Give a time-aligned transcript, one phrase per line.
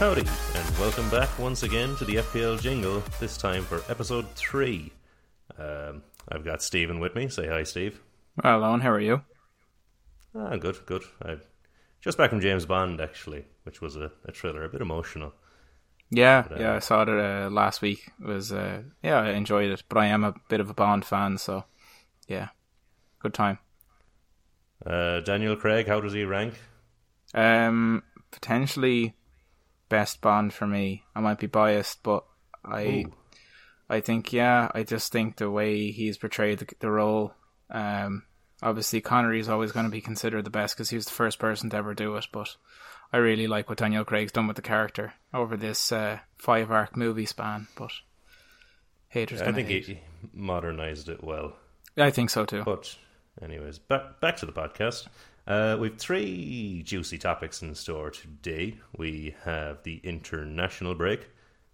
[0.00, 0.22] Howdy,
[0.54, 4.90] and welcome back once again to the FPL Jingle, this time for episode 3.
[5.58, 7.28] Um, I've got Stephen with me.
[7.28, 8.00] Say hi, Steve.
[8.42, 9.20] Well, Owen, how are you?
[10.34, 11.02] Ah, good, good.
[11.22, 11.36] I
[12.00, 15.34] just back from James Bond, actually, which was a, a thriller, a bit emotional.
[16.08, 18.10] Yeah, But, uh, yeah, I saw it uh, last week.
[18.22, 21.04] It was uh, yeah, I enjoyed it, but I am a bit of a Bond
[21.04, 21.64] fan, so
[22.26, 22.48] yeah,
[23.18, 23.58] good time.
[24.86, 26.54] Uh, Daniel Craig, how does he rank?
[27.34, 29.14] Um, potentially
[29.90, 31.04] best Bond for me.
[31.14, 32.24] I might be biased, but
[32.64, 33.12] I Ooh.
[33.90, 37.34] I think yeah, I just think the way he's portrayed the, the role.
[37.68, 38.22] Um,
[38.62, 41.38] obviously Connery is always going to be considered the best because he was the first
[41.38, 42.56] person to ever do it, but.
[43.12, 46.96] I really like what Daniel Craig's done with the character over this uh, five arc
[46.96, 47.90] movie span, but
[49.08, 49.42] haters.
[49.42, 49.86] I think hate.
[49.86, 50.00] he
[50.32, 51.56] modernized it well.
[51.96, 52.62] I think so too.
[52.64, 52.94] But,
[53.42, 55.08] anyways, back back to the podcast.
[55.50, 58.78] Uh, we've three juicy topics in store today.
[58.96, 61.28] We have the international break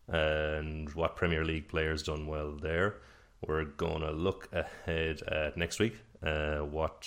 [0.09, 2.95] and what Premier League players done well there.
[3.47, 5.99] We're gonna look ahead at next week.
[6.23, 7.07] Uh, what,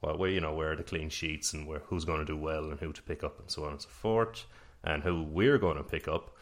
[0.00, 2.36] what, where you know where are the clean sheets and where who's going to do
[2.36, 4.44] well and who to pick up and so on and so forth,
[4.84, 6.36] and who we're going to pick up.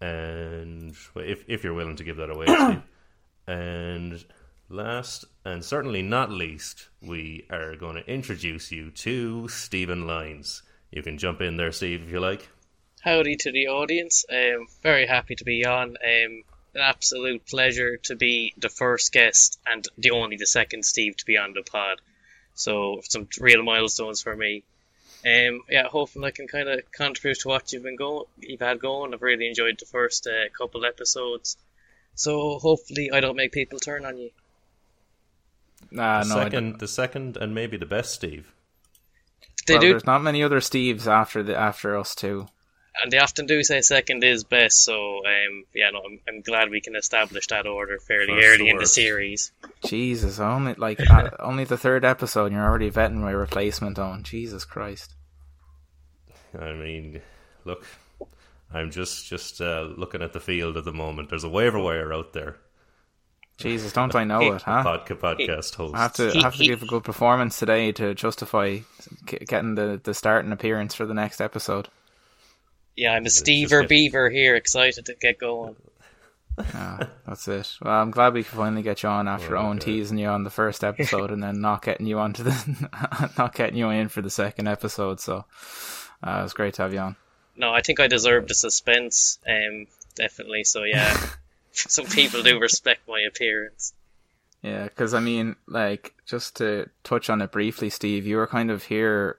[0.00, 2.82] And if if you're willing to give that away.
[3.48, 4.22] And
[4.68, 10.62] last and certainly not least, we are going to introduce you to Stephen Lyons.
[10.90, 12.48] You can jump in there, Steve, if you like.
[13.00, 14.24] Howdy to the audience.
[14.30, 15.90] Um, very happy to be on.
[15.90, 16.42] Um,
[16.74, 21.24] an absolute pleasure to be the first guest and the only the second Steve to
[21.24, 22.00] be on the pod.
[22.54, 24.64] So some real milestones for me.
[25.24, 28.80] Um, yeah, hoping I can kind of contribute to what you've been going, you've had
[28.80, 29.14] going.
[29.14, 31.56] I've really enjoyed the first uh, couple episodes.
[32.14, 34.30] So hopefully I don't make people turn on you.
[35.90, 38.52] Nah, the no, second, the second, and maybe the best Steve.
[39.66, 42.48] They well, do, There's not many other Steves after the after us too.
[43.02, 44.82] and they often do say second is best.
[44.82, 48.64] So um, yeah, no, I'm, I'm glad we can establish that order fairly First early
[48.64, 49.52] to in the series.
[49.86, 54.22] Jesus, only like uh, only the third episode, and you're already vetting my replacement on.
[54.22, 55.14] Jesus Christ.
[56.58, 57.20] I mean,
[57.64, 57.84] look,
[58.72, 61.28] I'm just just uh, looking at the field at the moment.
[61.30, 62.56] There's a waiver wire out there.
[63.58, 64.84] Jesus, don't I know it, huh?
[64.84, 65.94] Podca- podcast host.
[65.94, 68.78] I have to He- have to give a good performance today to justify
[69.26, 71.88] getting the the starting appearance for the next episode.
[72.96, 75.76] Yeah, I'm a just Stever get- Beaver here, excited to get going.
[76.74, 77.72] Ah, that's it.
[77.82, 79.84] Well, I'm glad we could finally get you on after Oh, Owen God.
[79.84, 83.76] teasing you on the first episode and then not getting you onto the not getting
[83.76, 85.20] you in for the second episode.
[85.20, 85.44] So
[86.26, 87.16] uh, it was great to have you on.
[87.56, 89.86] No, I think I deserve the suspense, um,
[90.16, 90.64] definitely.
[90.64, 91.16] So yeah,
[91.72, 93.92] some people do respect my appearance.
[94.62, 98.70] Yeah, because I mean, like, just to touch on it briefly, Steve, you were kind
[98.70, 99.38] of here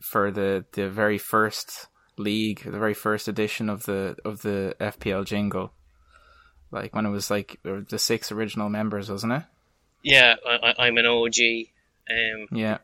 [0.00, 5.24] for the the very first league, the very first edition of the of the FPL
[5.24, 5.72] jingle,
[6.72, 9.42] like when it was like the six original members, wasn't it?
[10.02, 11.36] Yeah, I, I, I'm an OG.
[12.10, 12.78] Um, Yeah,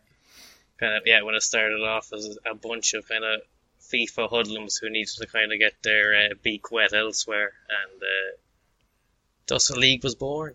[0.79, 1.23] kind of yeah.
[1.23, 3.41] When it started off as a bunch of kind of
[3.81, 8.37] FIFA hoodlums who needed to kind of get their uh, beak wet elsewhere, and uh,
[9.47, 10.55] thus the league was born.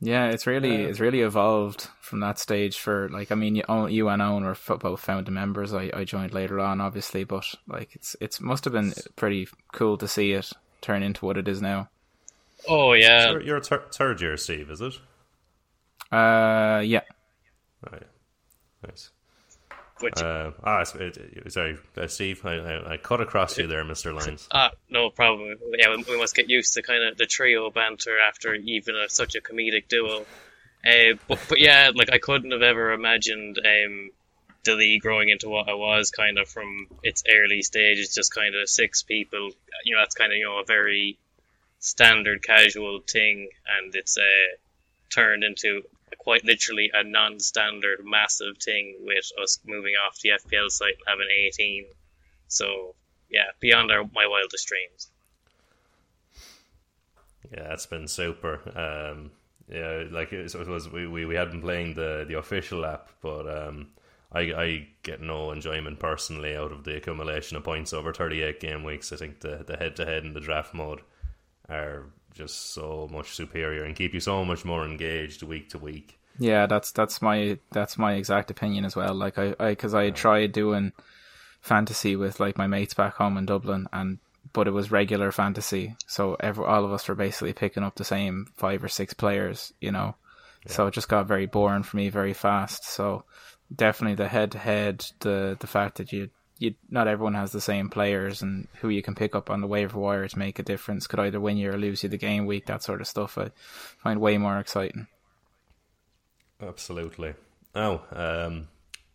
[0.00, 2.78] yeah, it's really it's really evolved from that stage.
[2.78, 5.72] For like, I mean, you, you and Owen were f- both founding members.
[5.72, 9.96] I, I joined later on, obviously, but like, it's it's must have been pretty cool
[9.98, 10.50] to see it
[10.82, 11.88] turn into what it is now.
[12.68, 14.94] Oh yeah, You're, you're a thir- third year, Steve, is it?
[16.12, 17.00] Uh, yeah.
[17.92, 17.98] Yeah.
[18.86, 19.10] Nice.
[20.00, 22.44] Which Uh, ah, sorry, uh, Steve.
[22.44, 24.46] I, I, I cut across you there, Mister Lyons.
[24.52, 25.56] Ah, no problem.
[25.78, 29.08] Yeah, we, we must get used to kind of the trio banter after even a,
[29.08, 30.26] such a comedic duo.
[30.84, 34.10] Uh, but, but yeah, like I couldn't have ever imagined um,
[34.64, 38.54] the league growing into what I was kind of from its early stages, just kind
[38.54, 39.50] of six people.
[39.84, 41.18] You know, that's kind of you know a very
[41.78, 43.48] standard casual thing,
[43.78, 44.56] and it's uh,
[45.10, 45.82] turned into
[46.18, 51.26] quite literally a non-standard massive thing with us moving off the FPL site and having
[51.30, 51.86] 18.
[52.48, 52.94] So
[53.28, 55.10] yeah, beyond our, my wildest dreams.
[57.52, 58.60] Yeah, it's been super.
[58.76, 59.30] Um,
[59.68, 63.48] yeah, like it was, we, we, we had been playing the, the official app, but
[63.48, 63.88] um,
[64.32, 68.60] I I get no enjoyment personally out of the accumulation of points over thirty eight
[68.60, 69.12] game weeks.
[69.12, 71.00] I think the the head to head and the draft mode
[71.68, 76.18] are just so much superior and keep you so much more engaged week to week.
[76.38, 79.14] Yeah, that's that's my that's my exact opinion as well.
[79.14, 80.92] Like I, I because I tried doing
[81.60, 84.18] fantasy with like my mates back home in Dublin, and
[84.52, 88.04] but it was regular fantasy, so every, all of us were basically picking up the
[88.04, 90.14] same five or six players, you know.
[90.66, 92.84] So it just got very boring for me very fast.
[92.84, 93.24] So
[93.74, 97.60] definitely the head to head, the the fact that you you not everyone has the
[97.60, 100.62] same players, and who you can pick up on the waiver wire to make a
[100.62, 102.66] difference could either win you or lose you the game week.
[102.66, 103.50] That sort of stuff I
[103.98, 105.06] find way more exciting.
[106.60, 107.34] Absolutely.
[107.74, 108.68] Now, um,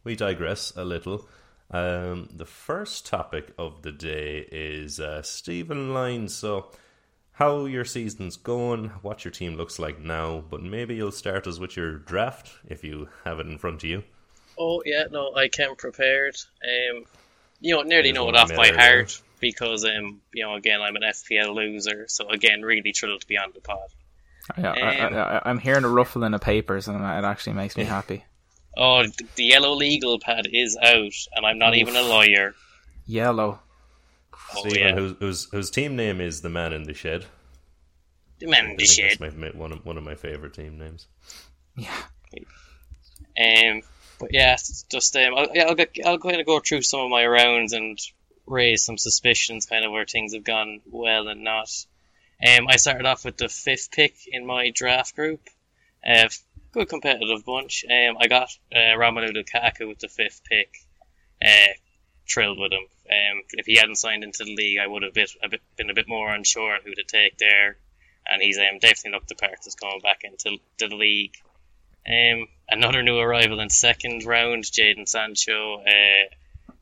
[0.04, 1.28] we digress a little.
[1.72, 6.36] Um, the first topic of the day is uh, Stephen Lyons.
[6.36, 6.70] So,
[7.32, 11.60] how your season's going, what your team looks like now, but maybe you'll start us
[11.60, 14.04] with your draft if you have it in front of you.
[14.60, 16.36] Oh yeah, no, I came prepared.
[16.64, 17.06] Um,
[17.62, 21.04] you know, nearly know it off by heart because um, you know, again, I'm an
[21.04, 23.88] FPL loser, so again, really thrilled to be on the pod.
[24.58, 27.84] Yeah, um, I, am hearing a ruffle in the papers, and it actually makes me
[27.98, 28.26] happy.
[28.76, 29.06] Oh,
[29.36, 31.80] the yellow legal pad is out, and I'm not Oof.
[31.80, 32.56] even a lawyer.
[33.06, 33.60] Yellow.
[34.56, 34.96] Oh, Stephen, yeah.
[34.96, 37.26] whose, whose, whose team name is the Man in the Shed.
[38.40, 39.18] The Man in the Shed.
[39.20, 41.08] That's my, one of one of my favorite team names.
[41.78, 41.96] Yeah.
[43.40, 43.82] Um,
[44.22, 44.56] but yeah,
[44.90, 48.00] just um, I'll, I'll, get, I'll kind of go through some of my rounds and
[48.46, 51.70] raise some suspicions, kind of where things have gone well and not.
[52.48, 55.42] Um, I started off with the fifth pick in my draft group.
[56.08, 56.30] Uh,
[56.72, 57.84] good competitive bunch.
[57.90, 60.70] Um, I got uh, Romelu Lukaku with the fifth pick.
[61.44, 61.74] Uh,
[62.32, 62.86] thrilled with him.
[63.10, 65.90] Um, if he hadn't signed into the league, I would have bit, a bit, been
[65.90, 67.78] a bit more unsure on who to take there.
[68.30, 71.34] And he's um, definitely looked the part that's coming back into the league.
[72.08, 75.82] Um, another new arrival in second round, Jadon Sancho.
[75.82, 76.34] Uh,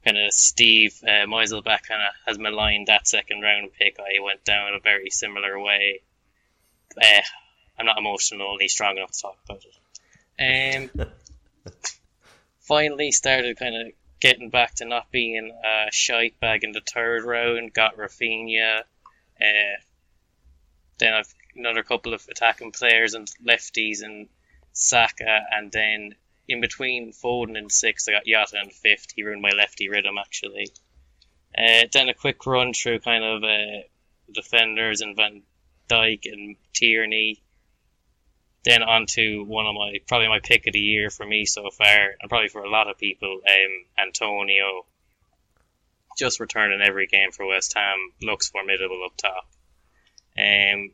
[0.06, 3.98] kind of Steve uh, Meiselbach kind of has maligned that second round pick.
[4.00, 6.02] I went down in a very similar way.
[6.98, 7.22] Uh,
[7.78, 10.96] I'm not emotionally strong enough to talk about it.
[11.00, 11.12] Um,
[12.62, 17.24] finally started kind of getting back to not being a shite bag in the third
[17.24, 17.74] round.
[17.74, 18.82] Got Rafinha.
[19.42, 19.80] Uh,
[20.98, 24.28] then I've another couple of attacking players and lefties and
[24.74, 26.16] Saka, and then
[26.48, 29.12] in between Foden and sixth, I got Jota in fifth.
[29.16, 30.68] He ruined my lefty rhythm actually.
[31.58, 33.82] Uh, then a quick run through kind of uh,
[34.32, 35.42] defenders and Van
[35.90, 37.42] Dijk and Tierney.
[38.64, 41.70] Then on to one of my probably my pick of the year for me so
[41.72, 44.86] far, and probably for a lot of people, um, Antonio.
[46.18, 49.48] Just returning every game for West Ham, looks formidable up top.
[50.38, 50.92] Um,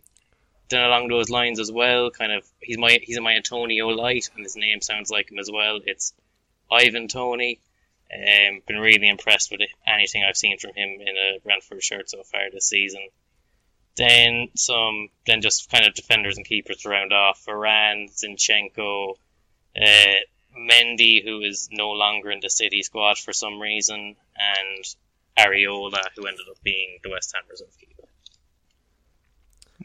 [0.70, 4.44] then along those lines as well, kind of he's my he's my Antonio light, and
[4.44, 5.80] his name sounds like him as well.
[5.86, 6.14] It's
[6.72, 7.60] Ivan Toney.
[8.14, 12.24] Um, been really impressed with anything I've seen from him in a Brentford shirt so
[12.24, 13.02] far this season.
[13.98, 17.46] Then some, then just kind of defenders and keepers to round off.
[17.46, 19.16] Varane, Zinchenko,
[19.76, 20.20] uh,
[20.58, 24.86] Mendy, who is no longer in the City squad for some reason, and
[25.38, 28.08] Areola, who ended up being the West Ham reserve keeper.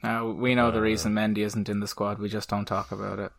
[0.03, 2.19] Uh, we know uh, the reason Mendy isn't in the squad.
[2.19, 3.33] We just don't talk about it.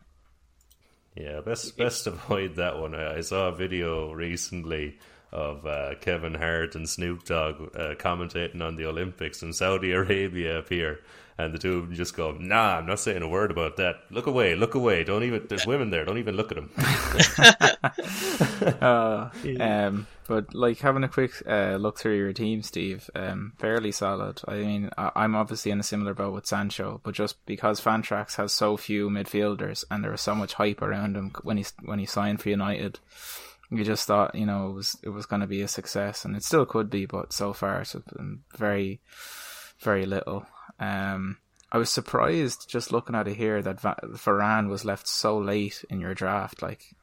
[1.16, 2.94] Yeah, best best avoid that one.
[2.94, 4.98] I saw a video recently
[5.30, 10.58] of uh, Kevin Hart and Snoop Dogg uh, commentating on the Olympics, and Saudi Arabia
[10.58, 11.00] appear,
[11.38, 13.96] and the two of them just go, "Nah, I'm not saying a word about that.
[14.10, 15.04] Look away, look away.
[15.04, 15.46] Don't even.
[15.48, 16.04] There's women there.
[16.04, 16.70] Don't even look at them."
[18.80, 23.92] uh, um, but like having a quick uh, look through your team, Steve, um, fairly
[23.92, 24.40] solid.
[24.46, 28.36] I mean, I- am obviously in a similar boat with Sancho, but just because Fantrax
[28.36, 31.98] has so few midfielders and there was so much hype around him when he when
[31.98, 32.98] he signed for United,
[33.70, 36.36] we just thought you know it was it was going to be a success, and
[36.36, 39.00] it still could be, but so far it's been very
[39.80, 40.46] very little.
[40.78, 41.38] Um,
[41.70, 46.00] I was surprised just looking at it here that Varane was left so late in
[46.00, 46.94] your draft, like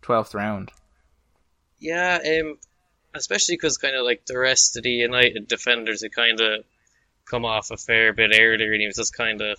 [0.00, 0.72] twelfth round.
[1.78, 2.58] Yeah, um,
[3.14, 6.64] especially because kind of like the rest of the United defenders had kind of
[7.26, 9.58] come off a fair bit earlier, and he was just kind of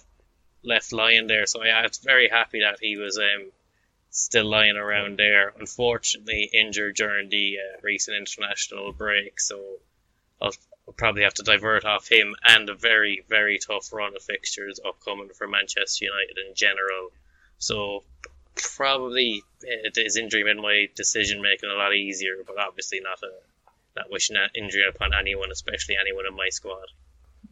[0.63, 1.46] left lying there.
[1.46, 3.51] So I, I was very happy that he was um,
[4.10, 5.53] still lying around there.
[5.60, 9.60] Unfortunately, injured during the uh, recent international break, so
[10.41, 10.53] I'll,
[10.89, 14.79] I'll, probably have to divert off him and a very, very tough run of fixtures
[14.86, 17.12] upcoming for Manchester United in general.
[17.58, 18.03] So
[18.55, 23.31] probably uh, his injury made my decision making a lot easier, but obviously not a
[23.96, 26.86] not wishing that injury upon anyone, especially anyone in my squad.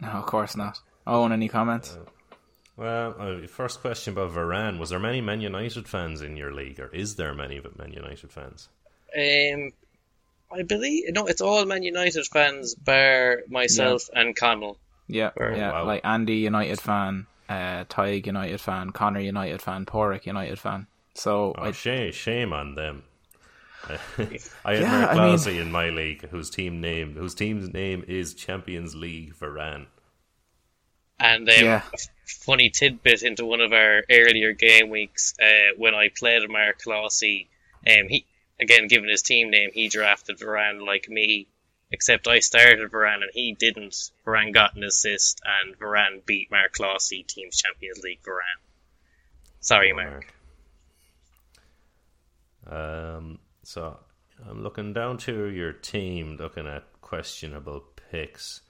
[0.00, 0.78] no, of course not.
[1.06, 1.94] Owen, any comments?
[1.94, 2.10] Uh,
[2.76, 6.80] well, uh, first question about Varane: Was there many Man United fans in your league,
[6.80, 8.68] or is there many of the Man United fans?
[9.16, 9.72] Um,
[10.54, 14.20] I believe no, it's all Man United fans, bar myself yeah.
[14.20, 14.78] and Connell.
[15.08, 15.84] Yeah, yeah, wow.
[15.84, 20.86] like Andy United fan, uh, Tig United fan, Connor United fan, Porrick United fan.
[21.14, 23.02] So oh, I, shame, shame on them.
[23.88, 28.04] I had yeah, Klause I mean, in my league, whose team name, whose team's name
[28.08, 29.86] is Champions League Varane.
[31.20, 31.82] And um, yeah.
[32.26, 37.46] funny tidbit into one of our earlier game weeks uh, when I played Mark Klause,
[37.86, 38.24] um, he
[38.60, 41.48] again, given his team name, he drafted Varane like me.
[41.90, 44.10] Except I started Varane and he didn't.
[44.26, 48.62] Varane got an assist and Varane beat Mark Clossey, Teams Champions League Varane.
[49.60, 50.34] Sorry, Mark.
[52.66, 53.98] Um, so
[54.48, 58.62] I'm looking down to your team, looking at questionable picks.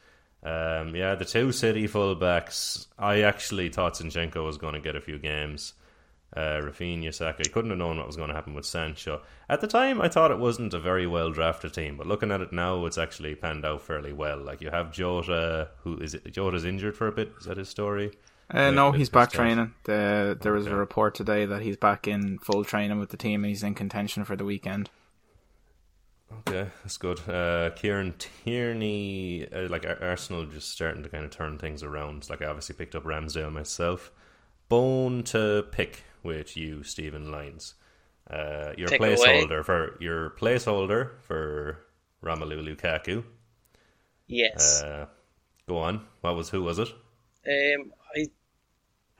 [0.42, 2.86] Um, yeah, the two City fullbacks.
[2.98, 5.72] I actually thought Zinchenko was going to get a few games.
[6.36, 7.42] Uh, Rafinha, Saka.
[7.44, 9.22] You couldn't have known what was going to happen with Sancho.
[9.48, 12.40] At the time, I thought it wasn't a very well drafted team, but looking at
[12.40, 14.38] it now, it's actually panned out fairly well.
[14.38, 16.32] Like you have Jota, who is it?
[16.32, 17.32] Jota's injured for a bit.
[17.38, 18.12] Is that his story?
[18.50, 19.72] Uh, no, he's back training.
[19.84, 23.42] The, there was a report today that he's back in full training with the team
[23.42, 24.90] and he's in contention for the weekend.
[26.40, 27.20] Okay, that's good.
[27.28, 32.28] Uh, Kieran Tierney, uh, like Arsenal, just starting to kind of turn things around.
[32.28, 34.10] Like I obviously picked up Ramsdale myself.
[34.68, 37.74] Bone to pick with you, Stephen Lyons.
[38.28, 41.78] Uh, your Take placeholder for your placeholder for
[42.22, 43.22] Romelu Lukaku.
[44.26, 44.82] Yes.
[44.82, 45.06] Uh,
[45.68, 46.06] go on.
[46.22, 46.88] What was who was it?
[47.46, 48.26] Um, I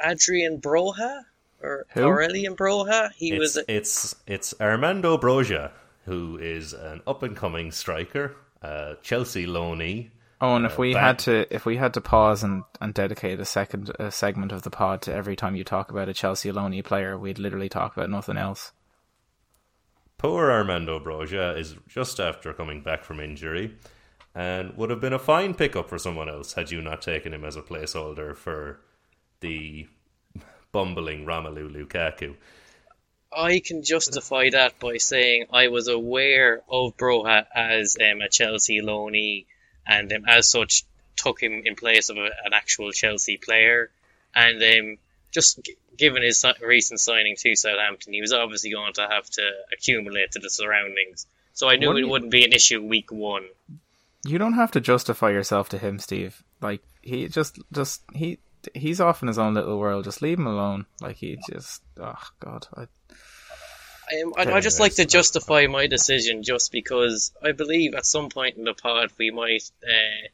[0.02, 1.24] Adrian Broja
[1.62, 2.04] or who?
[2.04, 3.12] Aurelian Broja.
[3.12, 3.56] He it's, was.
[3.58, 5.70] A- it's it's Armando Broja
[6.04, 10.10] who is an up and coming striker, uh, Chelsea loanee.
[10.44, 13.40] Oh, and if uh, we had to, if we had to pause and, and dedicate
[13.40, 16.52] a second a segment of the pod to every time you talk about a Chelsea
[16.52, 18.72] loanee player, we'd literally talk about nothing else.
[20.18, 23.74] Poor Armando Broja is just after coming back from injury,
[24.34, 27.44] and would have been a fine pickup for someone else had you not taken him
[27.46, 28.80] as a placeholder for
[29.40, 29.88] the
[30.72, 32.36] bumbling Romelu Lukaku.
[33.34, 38.82] I can justify that by saying I was aware of Broja as um, a Chelsea
[38.82, 39.46] loanee,
[39.86, 40.84] and um, as such
[41.16, 43.90] took him in place of a, an actual Chelsea player.
[44.34, 44.98] And um,
[45.30, 49.50] just g- given his recent signing to Southampton, he was obviously going to have to
[49.72, 51.26] accumulate to the surroundings.
[51.52, 53.46] So I knew what it wouldn't be an issue week one.
[54.26, 56.42] You don't have to justify yourself to him, Steve.
[56.60, 58.38] Like he just, just he,
[58.74, 60.04] he's off in his own little world.
[60.04, 60.86] Just leave him alone.
[61.00, 62.86] Like he just, oh god, I,
[64.10, 68.28] I, I, I just like to justify my decision just because I believe at some
[68.28, 70.28] point in the pod we might uh,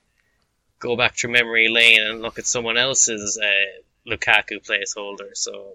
[0.78, 5.30] go back through memory lane and look at someone else's uh, Lukaku placeholder.
[5.34, 5.74] So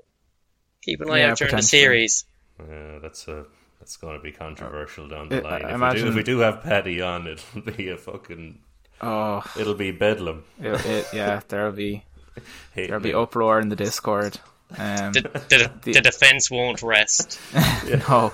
[0.82, 2.26] keep an eye yeah, out during the series.
[2.60, 3.46] Yeah, that's a
[3.80, 5.62] that's going to be controversial down the line.
[5.62, 6.02] If, imagine...
[6.02, 8.60] we do, if we do have Paddy on, it'll be a fucking.
[9.02, 10.44] Oh, it'll be bedlam.
[10.60, 12.04] It, it, yeah, there'll be
[12.76, 14.40] there'll be uproar in the Discord.
[14.72, 17.40] Um, the, the, the, the, defense won't rest.
[17.54, 18.34] no.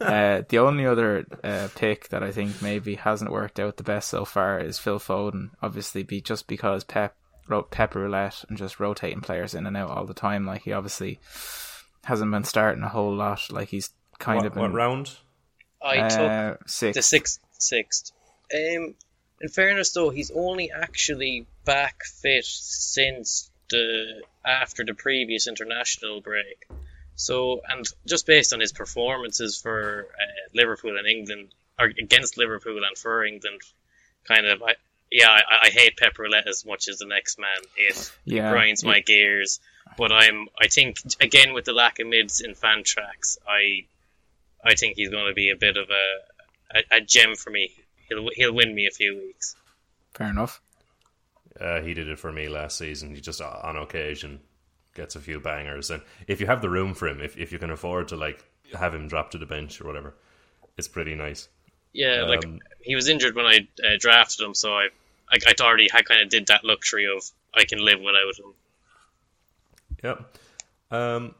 [0.00, 4.08] Uh, the only other uh, pick that I think maybe hasn't worked out the best
[4.08, 5.50] so far is Phil Foden.
[5.60, 7.16] Obviously, be just because Pep
[7.48, 10.46] wrote Pep roulette and just rotating players in and out all the time.
[10.46, 11.18] Like he obviously
[12.04, 13.50] hasn't been starting a whole lot.
[13.50, 14.62] Like he's kind what, of been.
[14.62, 15.16] What round?
[15.82, 16.96] I uh, took sixth.
[16.96, 17.40] the sixth.
[17.58, 18.12] Sixth.
[18.54, 18.94] Um,
[19.40, 26.66] in fairness, though, he's only actually back fit since the after the previous international break.
[27.16, 30.24] So, and just based on his performances for uh,
[30.54, 31.48] Liverpool and England,
[31.78, 33.62] or against Liverpool and for England,
[34.28, 34.74] kind of, I,
[35.10, 37.58] yeah, I, I hate Pep Roulette as much as the next man.
[37.76, 39.60] It yeah, grinds my gears.
[39.96, 43.86] But I'm, I think, again with the lack of mids in Fantrax, I,
[44.62, 47.72] I think he's going to be a bit of a, a, a gem for me.
[48.08, 49.56] He'll, he'll win me a few weeks.
[50.12, 50.60] Fair enough.
[51.60, 53.14] Uh, he did it for me last season.
[53.14, 54.40] He just uh, on occasion
[54.94, 57.58] gets a few bangers, and if you have the room for him, if if you
[57.58, 58.44] can afford to like
[58.74, 60.14] have him drop to the bench or whatever,
[60.76, 61.48] it's pretty nice.
[61.92, 62.44] Yeah, um, like
[62.80, 64.88] he was injured when I uh, drafted him, so I
[65.30, 68.54] I, I already I kind of did that luxury of I can live without him.
[70.02, 70.38] Yep.
[70.90, 71.34] Um.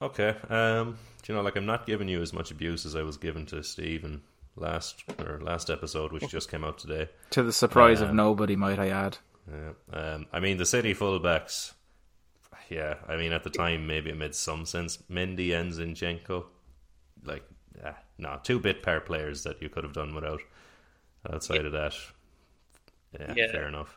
[0.00, 0.34] Okay.
[0.48, 0.98] Um.
[1.26, 3.62] You know, like I'm not giving you as much abuse as I was given to
[3.62, 4.22] Stephen
[4.56, 7.08] last or last episode, which just came out today.
[7.30, 9.18] To the surprise um, of nobody, might I add.
[9.50, 9.72] Yeah.
[9.92, 11.72] Um, I mean, the City fullbacks.
[12.68, 14.98] Yeah, I mean, at the time, maybe it made some sense.
[15.10, 16.44] Mendy and Zinchenko,
[17.24, 17.42] like,
[17.76, 20.40] yeah, no, two bit pair players that you could have done without.
[21.30, 21.66] Outside yeah.
[21.66, 21.94] of that,
[23.12, 23.96] yeah, yeah, fair enough.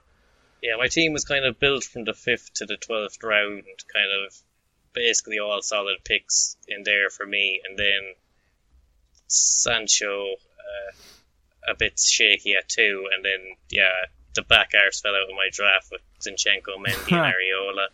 [0.61, 4.25] Yeah, my team was kind of built from the fifth to the twelfth round, kind
[4.25, 4.35] of
[4.93, 8.13] basically all solid picks in there for me, and then
[9.27, 15.29] Sancho uh, a bit shaky at two, and then yeah, the back arse fell out
[15.29, 17.87] of my draft with Zinchenko, Mendy, and Areola.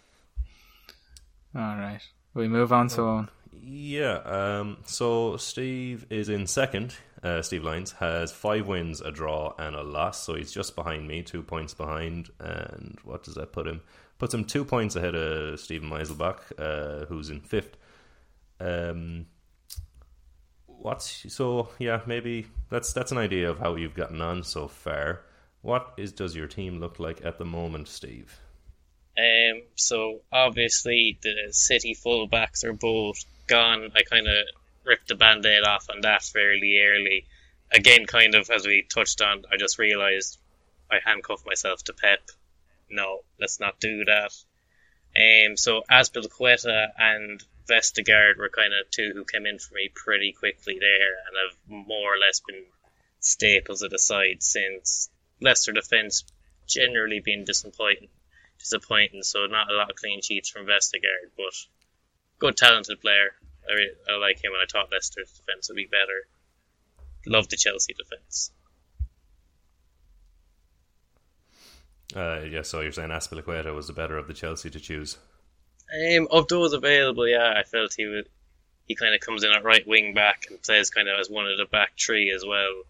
[1.55, 2.01] All right,
[2.33, 3.29] we move on to on.
[3.63, 6.95] Yeah, um, so Steve is in second.
[7.21, 10.24] Uh, Steve Lyons has five wins, a draw, and a loss.
[10.25, 12.29] So he's just behind me, two points behind.
[12.39, 13.81] And what does that put him?
[14.17, 17.77] Puts him two points ahead of Steven Meiselbach, uh, who's in fifth.
[18.60, 19.27] Um,
[20.81, 25.21] what's so yeah maybe that's that's an idea of how you've gotten on so far.
[25.61, 28.39] What is does your team look like at the moment, Steve?
[29.17, 33.91] Um, so obviously the City fullbacks are both gone.
[33.95, 34.45] I kind of
[34.83, 37.25] ripped the band-aid off on that fairly early.
[37.71, 40.39] Again, kind of as we touched on, I just realised
[40.89, 42.21] I handcuffed myself to Pep.
[42.89, 44.33] No, let's not do that.
[45.15, 50.31] Um, so Azpilicueta and Vestergaard were kind of two who came in for me pretty
[50.31, 52.63] quickly there and have more or less been
[53.19, 55.09] staples of the side since
[55.41, 56.24] Leicester defence
[56.67, 58.10] generally been disappointing.
[58.60, 61.53] Disappointing, so not a lot of clean sheets from Vestergaard, but
[62.39, 63.33] good talented player.
[63.69, 66.27] I, really, I like him, and I thought Leicester's defence would be better.
[67.25, 68.51] Love the Chelsea defence.
[72.15, 75.17] Uh, yeah, so you're saying Azpilicueta was the better of the Chelsea to choose?
[76.17, 78.29] Um, of those available, yeah, I felt he would.
[78.86, 81.48] He kind of comes in at right wing back and plays kind of as one
[81.48, 82.83] of the back three as well.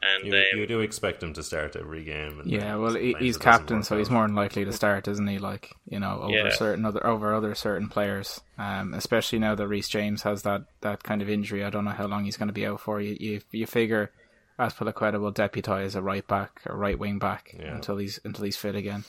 [0.00, 2.38] And you, um, you do expect him to start every game.
[2.40, 5.26] And Yeah, well, he, he's captain, work so he's more than likely to start, isn't
[5.26, 5.38] he?
[5.38, 6.50] Like you know, over Yeah.
[6.50, 11.02] certain other over other certain players, um, especially now that Reece James has that, that
[11.02, 11.64] kind of injury.
[11.64, 13.00] I don't know how long he's going to be out for.
[13.00, 14.12] You you, you figure
[14.58, 17.74] Azpilicueta will deputise a right back or right wing back Yeah.
[17.74, 19.04] until he's until he's fit again.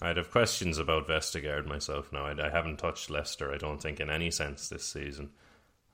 [0.00, 2.24] I'd have questions about Vestergaard myself now.
[2.26, 5.30] I, I haven't touched Leicester, I don't think, in any sense this season.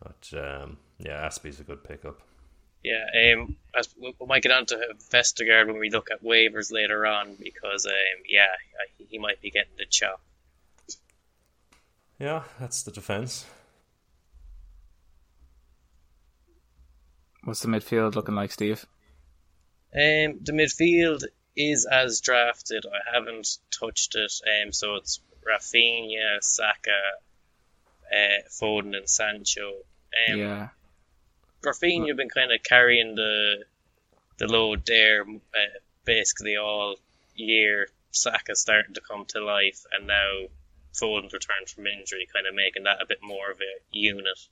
[0.01, 2.23] But um, yeah, Aspie's a good pickup.
[2.85, 6.73] Yeah, um, as we we might get on to Vestergaard when we look at waivers
[6.73, 8.47] later on because, um, yeah,
[9.08, 10.20] he might be getting the chop.
[12.18, 13.47] Yeah, that's the defence.
[17.45, 18.84] What's the midfield looking like, Steve?
[19.95, 21.25] Um, the midfield
[21.56, 22.84] is as drafted.
[22.86, 24.32] I haven't touched it.
[24.47, 26.91] Um, so it's Rafinha, Saka,
[28.12, 29.69] uh, Foden, and Sancho.
[30.28, 30.69] Um, yeah,
[31.62, 33.64] Rafinha been kind of carrying the
[34.38, 36.97] the load there uh, basically all
[37.34, 37.88] year.
[38.10, 40.49] Saka starting to come to life, and now
[40.99, 44.49] Foden's returned from injury, kind of making that a bit more of a unit.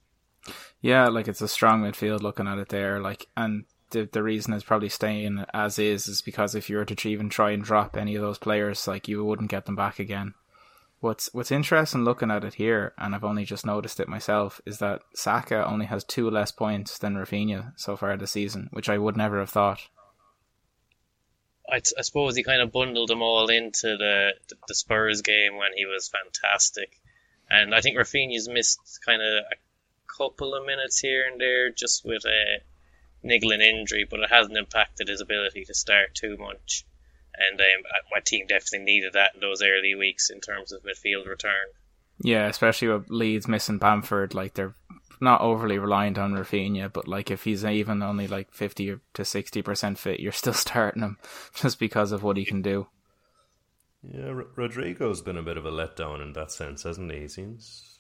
[0.81, 3.01] yeah, like it's a strong midfield looking at it there.
[3.01, 6.85] Like, and the the reason it's probably staying as is is because if you were
[6.85, 9.99] to even try and drop any of those players, like you wouldn't get them back
[9.99, 10.35] again.
[11.01, 14.79] What's what's interesting looking at it here, and I've only just noticed it myself, is
[14.79, 18.97] that Saka only has two less points than Rafinha so far this season, which I
[18.97, 19.89] would never have thought.
[21.69, 24.35] I, I suppose he kind of bundled them all into the
[24.69, 26.99] the Spurs game when he was fantastic,
[27.51, 29.57] and I think Rafinha's missed kind of a
[30.17, 32.63] couple of minutes here and there just with a
[33.23, 36.87] niggling injury, but it hasn't impacted his ability to start too much.
[37.51, 41.27] And um, my team definitely needed that in those early weeks in terms of midfield
[41.27, 41.53] return.
[42.19, 44.75] Yeah, especially with Leeds missing Bamford, like they're
[45.21, 49.63] not overly reliant on Rafinha, but like if he's even only like fifty to sixty
[49.63, 51.19] percent fit, you're still starting him
[51.55, 52.87] just because of what he can do.
[54.03, 57.21] Yeah, R- Rodrigo's been a bit of a letdown in that sense, hasn't he?
[57.21, 57.96] He seems.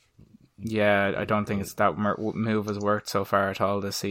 [0.58, 4.02] Yeah, I don't think it's that move has worked so far at all this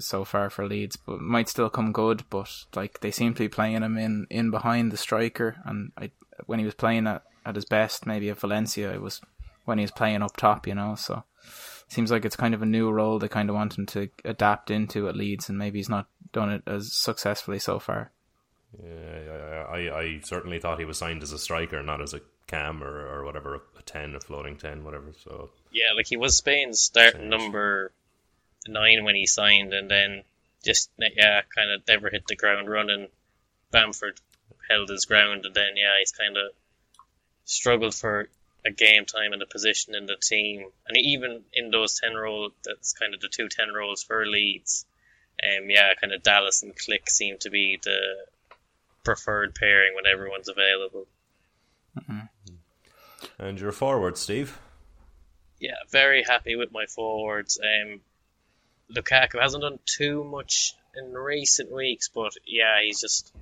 [0.00, 2.24] so far for Leeds, but might still come good.
[2.30, 6.10] But like they seem to be playing him in, in behind the striker, and I
[6.46, 9.20] when he was playing at, at his best, maybe at Valencia, it was
[9.64, 10.96] when he was playing up top, you know.
[10.96, 11.22] So
[11.88, 14.70] seems like it's kind of a new role they kind of want him to adapt
[14.70, 18.10] into at Leeds, and maybe he's not done it as successfully so far.
[18.82, 22.20] Yeah, I, I, I certainly thought he was signed as a striker, not as a
[22.46, 25.12] cam or, or whatever, a 10, a floating 10, whatever.
[25.22, 27.90] So, Yeah, like he was Spain's starting number
[28.66, 30.22] nine when he signed, and then
[30.64, 33.08] just yeah, kind of never hit the ground running.
[33.72, 34.20] Bamford
[34.70, 36.52] held his ground, and then yeah, he's kind of
[37.44, 38.28] struggled for
[38.64, 42.52] a game time and a position in the team, and even in those ten roles,
[42.64, 44.86] that's kind of the two ten roles for Leeds.
[45.42, 47.98] Um, yeah, kind of Dallas and Klich seem to be the
[49.02, 51.06] preferred pairing when everyone's available.
[53.38, 54.58] and your forward, Steve.
[55.64, 57.58] Yeah, very happy with my forwards.
[57.58, 58.02] Um,
[58.94, 63.34] Lukaku hasn't done too much in recent weeks, but yeah, he's just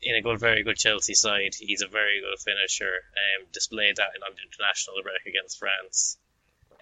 [0.00, 1.54] in a good, very good Chelsea side.
[1.54, 3.04] He's a very good finisher.
[3.20, 6.16] Um, displayed that on the international break against France.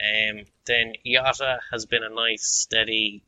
[0.01, 3.25] Um, then Jota has been a nice, steady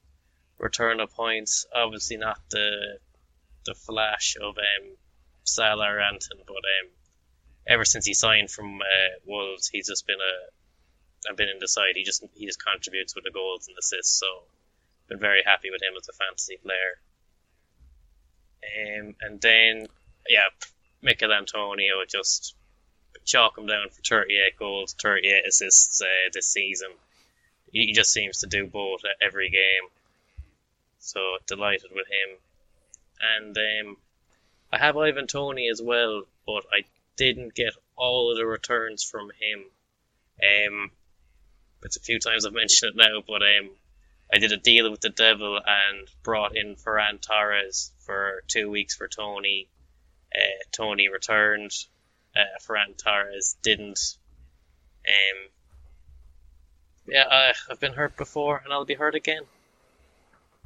[0.61, 1.67] return of points.
[1.75, 3.01] Obviously, not the
[3.65, 4.97] the flash of um,
[5.43, 6.91] Salah or Anton, but um,
[7.67, 10.56] ever since he signed from uh, Wolves, he's just been a
[11.29, 11.95] I've been in the side.
[11.95, 14.19] He just he just contributes with the goals and assists.
[14.19, 14.27] So
[15.09, 16.99] been very happy with him as a fantasy player.
[18.77, 19.87] Um, and then
[20.29, 20.49] yeah,
[21.03, 22.55] Mikel Antonio just
[23.25, 26.89] chalk him down for 38 goals, 38 assists uh, this season.
[27.73, 29.91] he just seems to do both at every game.
[30.99, 32.39] So delighted with him.
[33.39, 33.97] And um,
[34.73, 36.85] I have Ivan Toney as well, but I
[37.17, 39.65] didn't get all of the returns from him.
[40.43, 40.91] Um,
[41.83, 43.71] it's a few times I've mentioned it now, but um,
[44.33, 48.97] I did a deal with the devil and brought in Ferran Torres for two weeks
[48.97, 49.69] for Toney.
[50.35, 51.73] Uh, Toney returned.
[52.35, 54.17] Uh, Ferran Torres didn't.
[55.07, 55.51] Um,
[57.09, 59.43] yeah, I, I've been hurt before, and I'll be hurt again.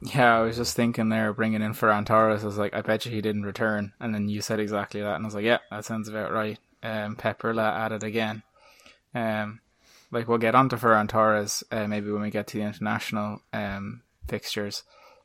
[0.03, 2.42] Yeah, I was just thinking there, bringing in Ferran Torres.
[2.42, 3.92] I was like, I bet you he didn't return.
[4.01, 5.16] And then you said exactly that.
[5.16, 6.59] And I was like, yeah, that sounds about right.
[6.83, 8.42] Um, Pepperla added again.
[9.14, 9.61] Um,
[10.11, 13.42] like, we'll get on to Ferran Torres uh, maybe when we get to the international
[13.53, 14.83] um, fixtures.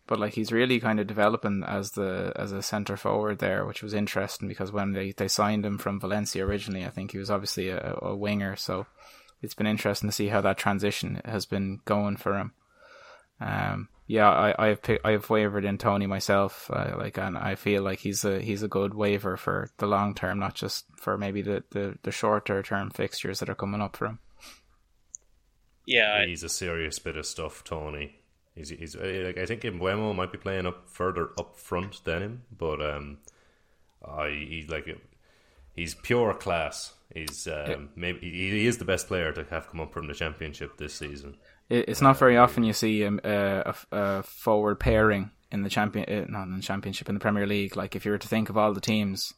[0.08, 3.82] But like he's really kind of developing as the as a centre forward there, which
[3.82, 7.32] was interesting because when they, they signed him from Valencia originally, I think he was
[7.32, 8.56] obviously a, a winger.
[8.56, 8.86] So
[9.41, 12.52] it's been interesting to see how that transition has been going for him.
[13.41, 17.82] Um, yeah, I I've pick, I've wavered in Toney myself, uh, like, and I feel
[17.82, 21.41] like he's a he's a good waiver for the long term, not just for maybe
[21.41, 24.19] the, the, the shorter term fixtures that are coming up for him.
[25.86, 28.15] Yeah, he's a serious bit of stuff, Toney.
[28.56, 32.41] He's, he's like I think Mbeumo might be playing up further up front than him,
[32.58, 33.17] but um,
[34.04, 34.88] I he like
[35.76, 36.93] he's pure class.
[37.13, 37.76] He's um, yeah.
[37.95, 41.38] maybe he is the best player to have come up from the championship this season.
[41.69, 46.26] It's not very often you see a, a, a forward pairing in the champion, uh,
[46.30, 47.76] not in the championship in the Premier League.
[47.76, 49.34] Like if you were to think of all the teams,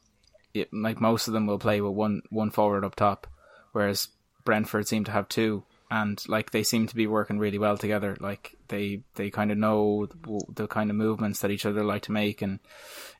[0.54, 3.28] it, like most of them will play with one one forward up top,
[3.72, 4.10] whereas
[4.44, 8.18] Brentford seem to have two, and like they seem to be working really well together.
[8.20, 12.04] Like they they kind of know the, the kind of movements that each other like
[12.04, 12.60] to make, and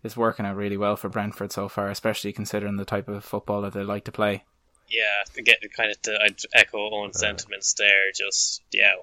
[0.04, 3.62] it's working out really well for Brentford so far, especially considering the type of football
[3.62, 4.44] that they like to play
[4.90, 8.12] yeah, to get kind of to I'd echo own sentiments there.
[8.14, 8.94] Just yeah,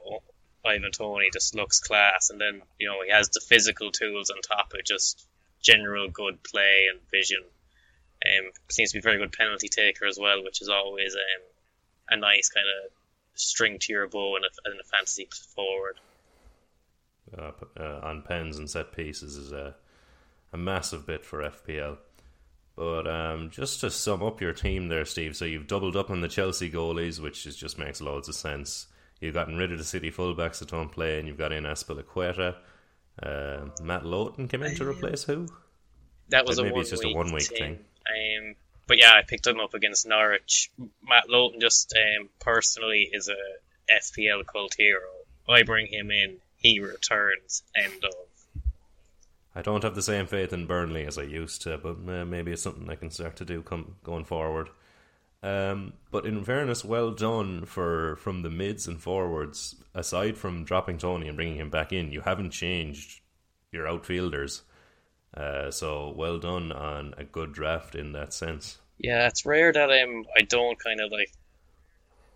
[0.64, 4.40] Ivan Toney just looks class, and then you know he has the physical tools on
[4.40, 5.27] top of just
[5.61, 7.42] general good play and vision.
[8.24, 11.42] Um, seems to be a very good penalty taker as well, which is always um,
[12.11, 12.90] a nice kind of
[13.35, 16.01] string to your bow and a, in a fantasy forward.
[17.37, 19.75] Uh, uh, on pens and set pieces is a
[20.55, 21.99] a massive bit for FPL.
[22.77, 26.20] But um, just to sum up your team there, Steve, so you've doubled up on
[26.20, 28.87] the Chelsea goalies, which is, just makes loads of sense.
[29.20, 32.57] You've gotten rid of the City fullbacks that don't play, and you've got in Azpilicueta.
[33.23, 35.47] Uh, Matt Lowton came in to replace who?
[36.31, 37.77] That was maybe it's just a one week thing.
[37.77, 37.79] thing.
[38.87, 40.70] But yeah, I picked him up against Norwich.
[41.03, 45.09] Matt Lowton just um, personally is a FPL cult hero.
[45.49, 47.62] I bring him in, he returns.
[47.77, 48.62] End of.
[49.55, 52.53] I don't have the same faith in Burnley as I used to, but uh, maybe
[52.53, 54.68] it's something I can start to do come going forward.
[55.44, 59.77] Um, but in fairness, well done for from the mids and forwards.
[59.94, 63.20] Aside from dropping Toney and bringing him back in, you haven't changed
[63.70, 64.62] your outfielders.
[65.37, 68.79] Uh, so well done on a good draft in that sense.
[68.99, 71.33] Yeah, it's rare that um, I don't kind of like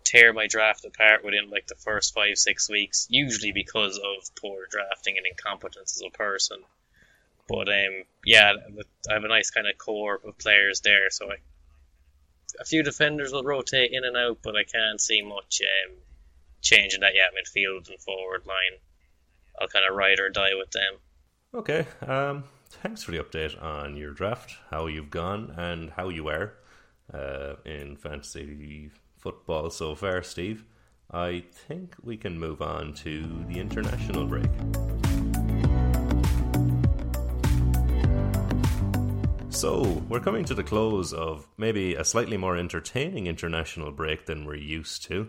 [0.03, 3.07] tear my draft apart within like the first five six weeks.
[3.09, 6.57] Usually because of poor drafting and incompetence as a person.
[7.47, 8.53] But um, yeah,
[9.09, 11.37] I have a nice kind of core of players there, so I,
[12.59, 15.95] a few defenders will rotate in and out, but I can't see much um,
[16.61, 17.31] changing that yet.
[17.33, 18.77] Midfield and forward line,
[19.59, 20.93] I'll kind of ride or die with them.
[21.55, 21.87] Okay.
[22.05, 22.43] Um,
[22.81, 26.53] thanks for the update on your draft, how you've gone, and how you are
[27.13, 30.63] uh, in fantasy football so far, Steve.
[31.11, 34.49] I think we can move on to the international break.
[39.49, 44.45] So, we're coming to the close of maybe a slightly more entertaining international break than
[44.45, 45.27] we're used to.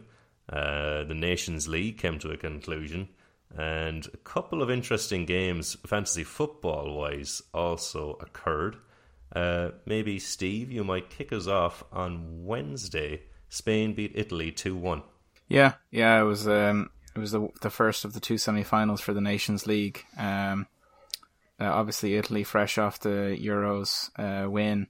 [0.49, 3.09] Uh, the Nations League came to a conclusion,
[3.57, 8.77] and a couple of interesting games, fantasy football wise, also occurred.
[9.35, 13.23] Uh, maybe, Steve, you might kick us off on Wednesday.
[13.49, 15.03] Spain beat Italy 2 1.
[15.49, 16.47] Yeah, yeah, it was.
[16.47, 20.05] Um, it was the the first of the two semi-finals for the Nations League.
[20.17, 20.69] Um,
[21.61, 24.87] uh, obviously, Italy fresh off the Euros uh, win,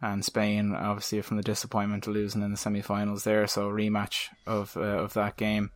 [0.00, 3.46] and Spain obviously from the disappointment of losing in the semi-finals there.
[3.48, 5.72] So rematch of uh, of that game.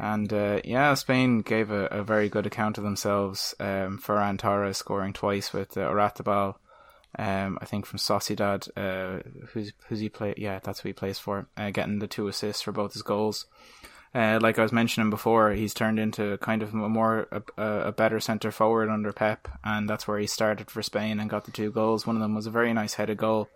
[0.00, 3.54] And uh, yeah, Spain gave a, a, very good account of themselves.
[3.60, 5.90] Um, Ferran Torres scoring twice with uh,
[7.18, 8.66] um, I think from Sociedad.
[8.74, 10.32] Uh, who's who's he play?
[10.38, 11.48] Yeah, that's who he plays for.
[11.54, 13.44] Uh, getting the two assists for both his goals.
[14.14, 17.92] Uh, like I was mentioning before, he's turned into kind of a more a, a,
[17.92, 21.52] better centre forward under Pep, and that's where he started for Spain and got the
[21.52, 22.06] two goals.
[22.06, 23.50] One of them was a very nice headed goal,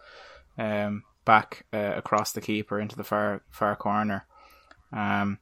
[0.59, 4.27] um, back uh, across the keeper into the far far corner.
[4.93, 5.39] Um,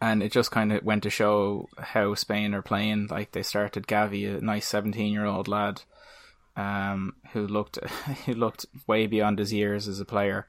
[0.00, 3.08] and it just kind of went to show how Spain are playing.
[3.08, 5.82] Like they started Gavi, a nice seventeen-year-old lad,
[6.56, 7.76] um, who looked
[8.26, 10.46] who looked way beyond his years as a player,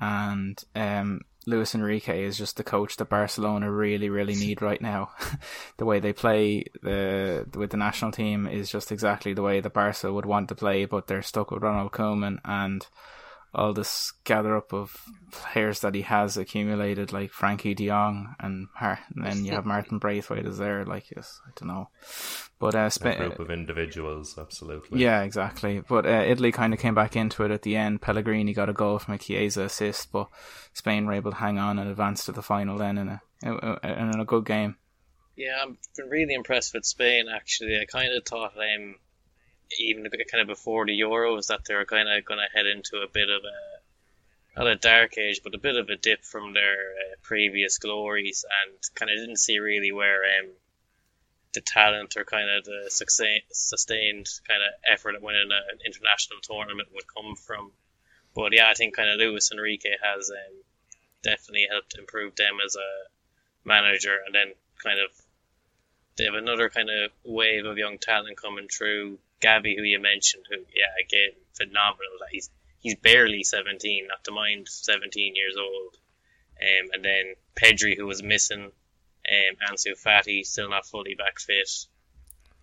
[0.00, 5.10] and um, Luis Enrique is just the coach that Barcelona really, really need right now.
[5.76, 9.70] the way they play the with the national team is just exactly the way the
[9.70, 12.86] Barca would want to play, but they're stuck with Ronald Koeman and
[13.54, 14.96] all this gather up of
[15.30, 19.98] players that he has accumulated, like Frenkie De Jong, and, and then you have Martin
[19.98, 20.84] Braithwaite is there.
[20.84, 21.88] Like, yes, I don't know,
[22.58, 25.00] but uh, Sp- a group of individuals, absolutely.
[25.00, 25.82] Yeah, exactly.
[25.86, 28.02] But uh, Italy kind of came back into it at the end.
[28.02, 30.28] Pellegrini got a goal from a Chiesa assist, but
[30.72, 34.20] Spain were able to hang on and advance to the final then in a in
[34.20, 34.76] a good game.
[35.36, 37.26] Yeah, I've been really impressed with Spain.
[37.34, 38.94] Actually, I kind of thought um,
[39.78, 42.98] even kind of before the Euros that they were kind of going to head into
[42.98, 43.74] a bit of a
[44.56, 48.44] not a dark age, but a bit of a dip from their uh, previous glories,
[48.64, 50.50] and kind of didn't see really where um,
[51.54, 55.80] the talent or kind of the sustained, sustained kind of effort at winning a, an
[55.84, 57.72] international tournament would come from.
[58.34, 60.54] But yeah, I think kind of Luis Enrique has um,
[61.22, 65.10] definitely helped improve them as a manager, and then kind of
[66.16, 69.18] they have another kind of wave of young talent coming through.
[69.44, 72.18] Gavi, who you mentioned, who yeah, again, phenomenal.
[72.30, 75.96] He's he's barely 17, not to mind 17 years old.
[76.60, 81.68] Um, and then Pedri, who was missing, um, Ansu Fati, still not fully back fit.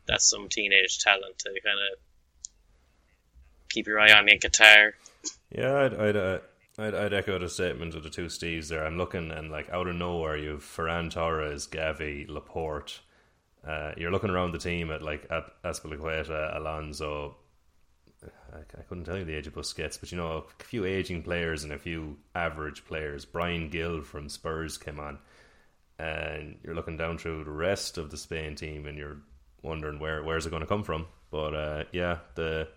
[0.08, 2.00] That's some teenage talent to kind of
[3.70, 4.92] keep your eye on in Qatar.
[5.52, 6.40] Yeah, I'd I'd, uh,
[6.78, 8.86] I'd, I'd echo the statement of the two Steves there.
[8.86, 13.02] I'm looking and like out of nowhere, you've Ferran Torres, Gavi, Laporte
[13.68, 15.30] uh, you're looking around the team at like
[15.64, 17.38] Azpilicueta, Alonso.
[18.54, 21.24] I, I, couldn't tell you the age of Busquets, but you know a few aging
[21.24, 23.26] players and a few average players.
[23.26, 25.20] Bryan Gil from Spurs came on,
[25.98, 29.18] and you're looking down through the rest of the Spain team, and you're
[29.62, 31.08] wondering where where's it going to come from.
[31.30, 32.68] But uh, yeah, the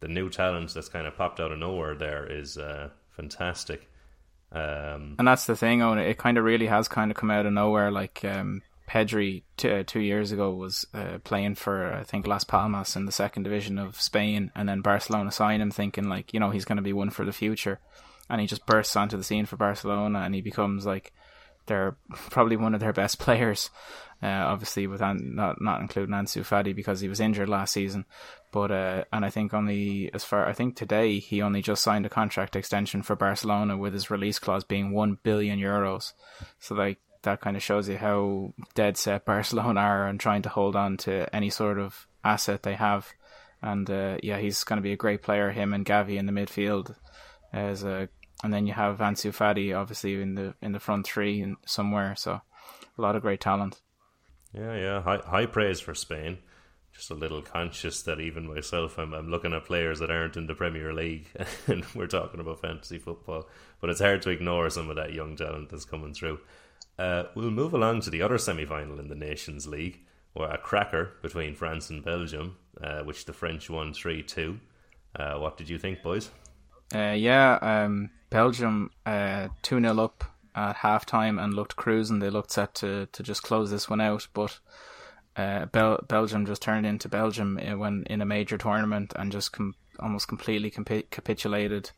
[0.00, 3.88] the new talent that's kind of popped out of nowhere there is uh, fantastic.
[4.52, 5.98] Um, and that's the thing, Owen.
[5.98, 7.90] It kind of really has kind of come out of nowhere.
[7.90, 12.44] Like um, Pedri t- uh, two years ago was uh, playing for I think Las
[12.44, 16.40] Palmas in the second division of Spain, and then Barcelona signed him, thinking like you
[16.40, 17.80] know he's going to be one for the future,
[18.28, 21.12] and he just bursts onto the scene for Barcelona, and he becomes like
[21.66, 21.96] they're
[22.30, 23.70] probably one of their best players.
[24.22, 28.04] Uh, obviously, with An- not not including Ansu Fati because he was injured last season,
[28.52, 32.06] but uh, and I think only as far I think today he only just signed
[32.06, 36.12] a contract extension for Barcelona with his release clause being one billion euros.
[36.58, 40.48] So like that kind of shows you how dead set Barcelona are and trying to
[40.48, 43.12] hold on to any sort of asset they have.
[43.60, 45.50] And uh, yeah, he's going to be a great player.
[45.50, 46.94] Him and Gavi in the midfield
[47.52, 48.08] as a,
[48.42, 52.14] and then you have Ansu obviously in the in the front three and somewhere.
[52.16, 52.32] So
[52.98, 53.80] a lot of great talent.
[54.52, 56.38] Yeah, yeah, high high praise for Spain.
[56.92, 60.46] Just a little conscious that even myself, I'm, I'm looking at players that aren't in
[60.46, 61.26] the Premier League,
[61.66, 63.48] and we're talking about fantasy football.
[63.80, 66.38] But it's hard to ignore some of that young talent that's coming through.
[66.98, 70.00] Uh, we'll move along to the other semi final in the Nations League,
[70.32, 74.58] where a cracker between France and Belgium, uh, which the French won 3 2.
[75.16, 76.30] Uh, what did you think, boys?
[76.94, 82.20] Uh, yeah, um, Belgium uh, 2 0 up at half time and looked cruising.
[82.20, 84.58] They looked set to, to just close this one out, but
[85.36, 90.28] Bel- Belgium just turned into Belgium when in a major tournament and just com- almost
[90.28, 91.90] completely comp- capitulated.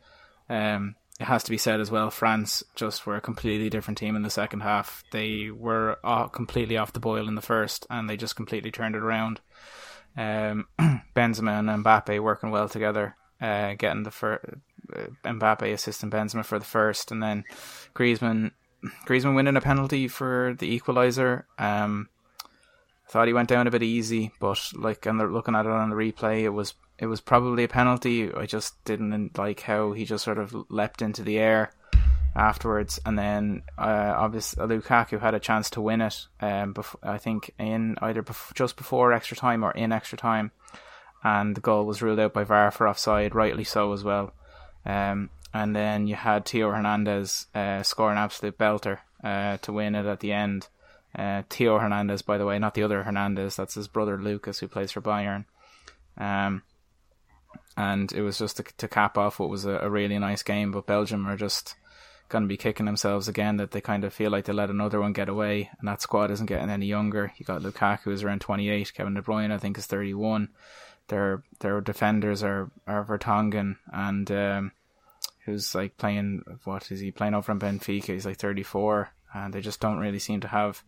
[0.49, 4.15] Um, it has to be said as well, France just were a completely different team
[4.15, 5.03] in the second half.
[5.11, 5.97] They were
[6.31, 9.41] completely off the boil in the first, and they just completely turned it around.
[10.15, 10.67] Um,
[11.15, 14.59] Benzema and Mbappe working well together, uh, getting the fir-
[14.95, 17.45] uh, Mbappe assisting Benzema for the first, and then
[17.95, 18.51] Griezmann
[19.07, 21.43] Griezmann winning a penalty for the equaliser.
[21.57, 22.09] Um,
[23.09, 25.95] thought he went down a bit easy, but like and looking at it on the
[25.95, 28.33] replay, it was it was probably a penalty.
[28.33, 31.71] I just didn't like how he just sort of leapt into the air
[32.35, 36.27] afterwards, and then uh, obviously Lukaku had a chance to win it.
[36.39, 40.51] Um, bef- I think in either bef- just before extra time or in extra time,
[41.23, 44.33] and the goal was ruled out by VAR for offside, rightly so as well.
[44.85, 49.95] Um, and then you had Theo Hernandez uh, score an absolute belter uh, to win
[49.95, 50.67] it at the end.
[51.17, 53.55] Uh, Theo Hernandez, by the way, not the other Hernandez.
[53.55, 55.45] That's his brother Lucas, who plays for Bayern.
[56.17, 56.63] Um,
[57.77, 60.71] and it was just to, to cap off what was a, a, really nice game.
[60.71, 61.75] But Belgium are just
[62.27, 64.99] going to be kicking themselves again that they kind of feel like they let another
[64.99, 67.31] one get away, and that squad isn't getting any younger.
[67.37, 68.93] You got Lukaku, who's around 28.
[68.93, 70.49] Kevin De Bruyne, I think, is 31.
[71.07, 74.71] Their their defenders are are Vertonghen and um,
[75.45, 78.07] who's like playing what is he playing over in Benfica?
[78.07, 79.09] He's like 34.
[79.33, 80.83] and they just don't really seem to have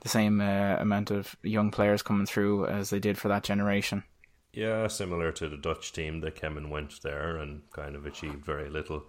[0.00, 4.04] the same uh, amount of young players coming through as they did for that generation.
[4.54, 8.44] Yeah, similar to the Dutch team that came and went there and kind of achieved
[8.44, 9.04] very little.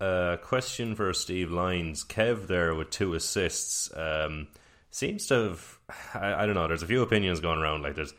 [0.00, 2.04] Uh, question for Steve Lyons.
[2.04, 3.88] Kev there with two assists.
[3.96, 4.48] Um,
[4.90, 5.78] seems to have,
[6.14, 7.82] I, I, don't know, there's a few opinions going around.
[7.82, 8.14] Like there's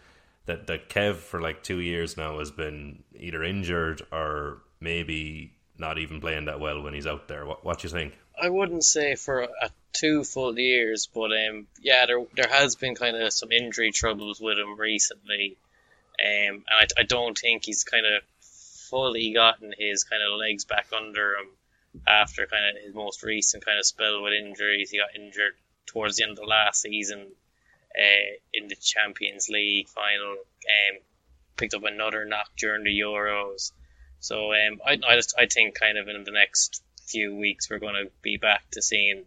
[0.46, 5.98] that, that Kev for like two years now has been either injured or maybe not
[5.98, 7.46] even playing that well when he's out there.
[7.46, 8.18] What, what do you think?
[8.42, 12.96] I wouldn't say for a two full years, but um, yeah, there there has been
[12.96, 15.58] kind of some injury troubles with him recently,
[16.26, 18.24] um, and I, I don't think he's kind of
[18.90, 21.48] fully gotten his kind of legs back under him
[22.08, 24.90] after kind of his most recent kind of spell with injuries.
[24.90, 25.54] He got injured
[25.86, 27.28] towards the end of the last season
[27.98, 30.32] uh, in the Champions League final.
[30.32, 31.00] Um,
[31.58, 33.72] picked up another knock during the Euros.
[34.20, 37.80] So um, I, I just I think kind of in the next few weeks we're
[37.80, 39.26] going to be back to seeing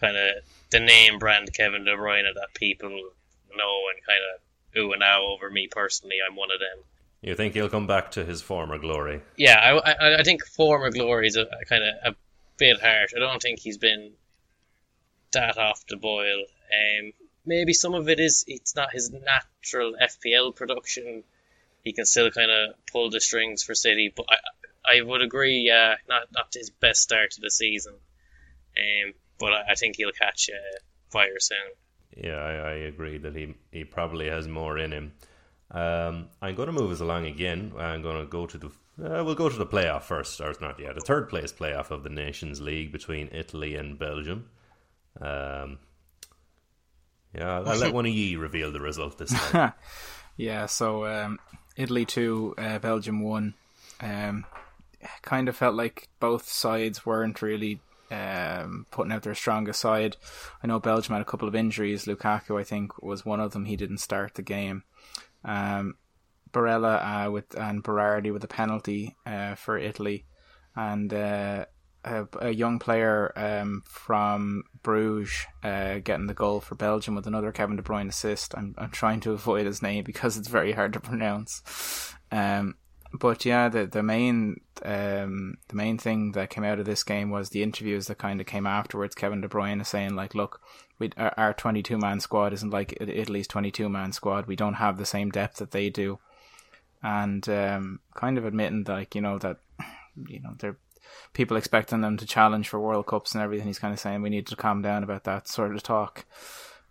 [0.00, 4.40] kind of the name brand Kevin De Bruyne that people know and kind of
[4.76, 6.16] ooh and ah over me personally.
[6.26, 6.84] I'm one of them.
[7.22, 9.22] You think he'll come back to his former glory?
[9.36, 12.16] Yeah, I, I, I think former glory is a, a kind of a
[12.56, 13.12] bit harsh.
[13.16, 14.12] I don't think he's been
[15.32, 16.40] that off the boil.
[16.40, 17.12] Um,
[17.44, 21.24] maybe some of it is it's not his natural FPL production.
[21.84, 24.36] He can still kind of pull the strings for City, but I
[24.98, 27.94] I would agree, yeah, not not his best start to the season.
[28.76, 30.78] Um, but I, I think he'll catch uh,
[31.10, 31.58] fire soon.
[32.16, 35.12] Yeah, I, I, agree that he he probably has more in him.
[35.70, 37.72] Um, I'm going to move us along again.
[37.78, 40.60] I'm going to go to the uh, we'll go to the playoff first, or it's
[40.60, 40.94] not yet.
[40.94, 44.48] The third place playoff of the Nations League between Italy and Belgium.
[45.20, 45.78] Um,
[47.34, 49.74] yeah, I'll, I'll let one of ye reveal the result this time.
[50.38, 51.38] yeah, so um,
[51.76, 53.54] Italy two, uh, Belgium one.
[54.00, 54.46] Um,
[55.22, 60.16] kind of felt like both sides weren't really um, putting out their strongest side.
[60.62, 62.04] I know Belgium had a couple of injuries.
[62.04, 63.64] Lukaku, I think, was one of them.
[63.64, 64.84] He didn't start the game.
[65.44, 65.96] Um,
[66.52, 70.24] Barella uh, with and Berardi with a penalty uh, for Italy,
[70.74, 71.66] and uh,
[72.04, 77.52] a, a, young player um, from Bruges uh, getting the goal for Belgium with another
[77.52, 78.56] Kevin De Bruyne assist.
[78.56, 82.14] I'm I'm trying to avoid his name because it's very hard to pronounce.
[82.32, 82.76] Um,
[83.18, 87.30] but yeah, the the main um, the main thing that came out of this game
[87.30, 89.14] was the interviews that kind of came afterwards.
[89.14, 90.60] Kevin De Bruyne is saying like, "Look,
[90.98, 94.46] we our twenty two man squad isn't like Italy's twenty two man squad.
[94.46, 96.18] We don't have the same depth that they do,"
[97.02, 99.58] and um, kind of admitting like you know that
[100.28, 100.78] you know they're
[101.32, 103.66] people expecting them to challenge for World Cups and everything.
[103.66, 106.24] He's kind of saying we need to calm down about that sort of talk.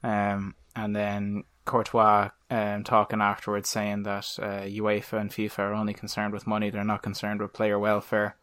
[0.04, 5.94] Um, and then Courtois um, talking afterwards saying that uh, UEFA and FIFA are only
[5.94, 8.38] concerned with money, they're not concerned with player welfare,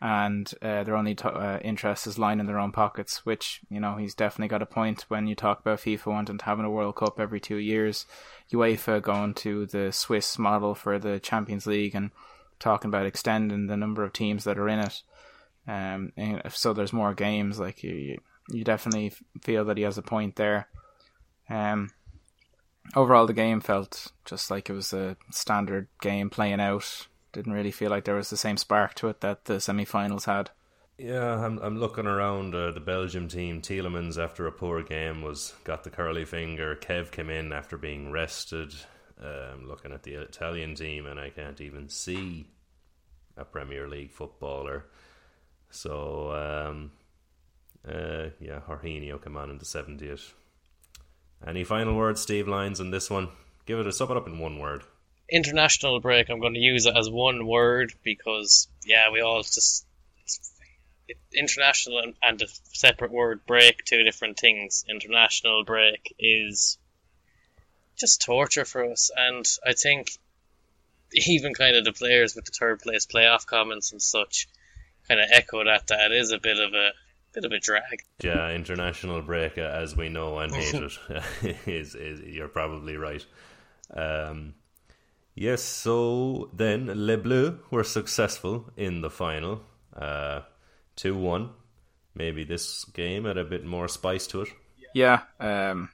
[0.00, 3.26] and uh, their only t- uh, interest is lining their own pockets.
[3.26, 6.44] Which you know he's definitely got a point when you talk about FIFA wanting to
[6.44, 8.06] having a World Cup every two years,
[8.52, 12.10] UEFA going to the Swiss model for the Champions League and
[12.60, 15.02] talking about extending the number of teams that are in it.
[15.66, 16.12] Um,
[16.50, 17.58] so there's more games.
[17.58, 18.18] Like you,
[18.50, 20.68] you definitely feel that he has a point there.
[21.48, 21.90] Um,
[22.94, 27.06] overall, the game felt just like it was a standard game playing out.
[27.32, 30.50] Didn't really feel like there was the same spark to it that the semi-finals had.
[30.98, 33.62] Yeah, I'm I'm looking around uh, the Belgium team.
[33.62, 36.76] Tielemans, after a poor game, was got the curly finger.
[36.76, 38.74] Kev came in after being rested.
[39.18, 42.46] Um, looking at the Italian team, and I can't even see
[43.36, 44.86] a Premier League footballer.
[45.70, 46.92] So, um,
[47.86, 50.32] uh, yeah, Jorginho came on in the 70th.
[51.46, 53.28] Any final words, Steve Lyons, on this one?
[53.66, 54.82] Give it a sum it up in one word.
[55.28, 56.28] International break.
[56.28, 59.86] I'm going to use it as one word because, yeah, we all just
[61.32, 64.84] international and, and a separate word break two different things.
[64.88, 66.78] International break is
[67.98, 70.10] just torture for us, and I think
[71.12, 74.48] even kind of the players with the third place playoff comments and such
[75.08, 75.88] kind of echo that.
[75.88, 76.90] That is a bit of a
[77.32, 78.02] bit of a drag.
[78.22, 80.74] Yeah, international break, uh, as we know and hate
[81.42, 83.24] it, is, is you're probably right.
[83.94, 84.54] Um,
[85.34, 89.62] yes, so then Le Bleu were successful in the final,
[89.96, 90.40] uh,
[90.96, 91.50] two uh, one.
[92.14, 94.48] Maybe this game had a bit more spice to it.
[94.94, 95.90] Yeah, um,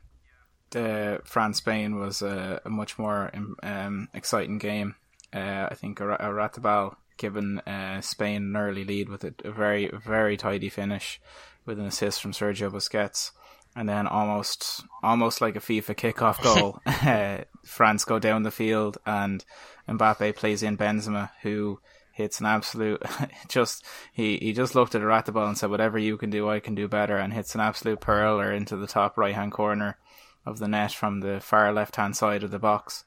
[0.70, 3.30] the France Spain was a, a, much more
[3.62, 4.94] um, exciting game.
[5.32, 10.36] Uh, I think Oyarzabal given uh, Spain an early lead with a, a, very, very
[10.36, 11.20] tidy finish
[11.64, 13.32] with an assist from Sergio Busquets.
[13.74, 18.98] And then almost, almost like a FIFA kickoff goal, uh, France go down the field
[19.04, 19.44] and
[19.88, 21.80] Mbappe plays in Benzema, who
[22.16, 23.02] hits an absolute
[23.48, 26.30] just he he just looked at her at the ball and said, "Whatever you can
[26.30, 29.52] do, I can do better," and hits an absolute pearler into the top right hand
[29.52, 29.98] corner
[30.46, 33.04] of the net from the far left hand side of the box.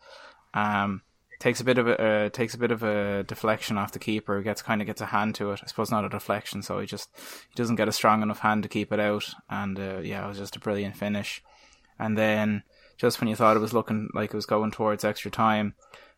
[0.53, 1.01] Um,
[1.39, 4.41] takes a bit of a uh, takes a bit of a deflection off the keeper.
[4.41, 5.61] Gets kind of gets a hand to it.
[5.63, 7.09] I suppose not a deflection, so he just
[7.49, 9.29] he doesn't get a strong enough hand to keep it out.
[9.49, 11.41] And uh, yeah, it was just a brilliant finish.
[11.97, 12.63] And then
[12.97, 15.75] just when you thought it was looking like it was going towards extra time,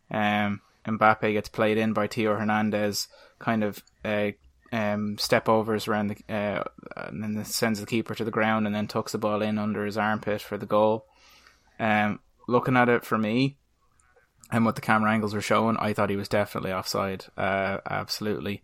[0.10, 3.08] um, Mbappe gets played in by Theo Hernandez,
[3.40, 4.32] kind of uh,
[4.72, 6.64] um, step overs around the, uh,
[6.96, 9.86] and then sends the keeper to the ground and then tucks the ball in under
[9.86, 11.06] his armpit for the goal.
[11.80, 13.58] Um, looking at it for me,
[14.52, 17.26] and what the camera angles were showing, I thought he was definitely offside.
[17.38, 18.64] Uh, absolutely.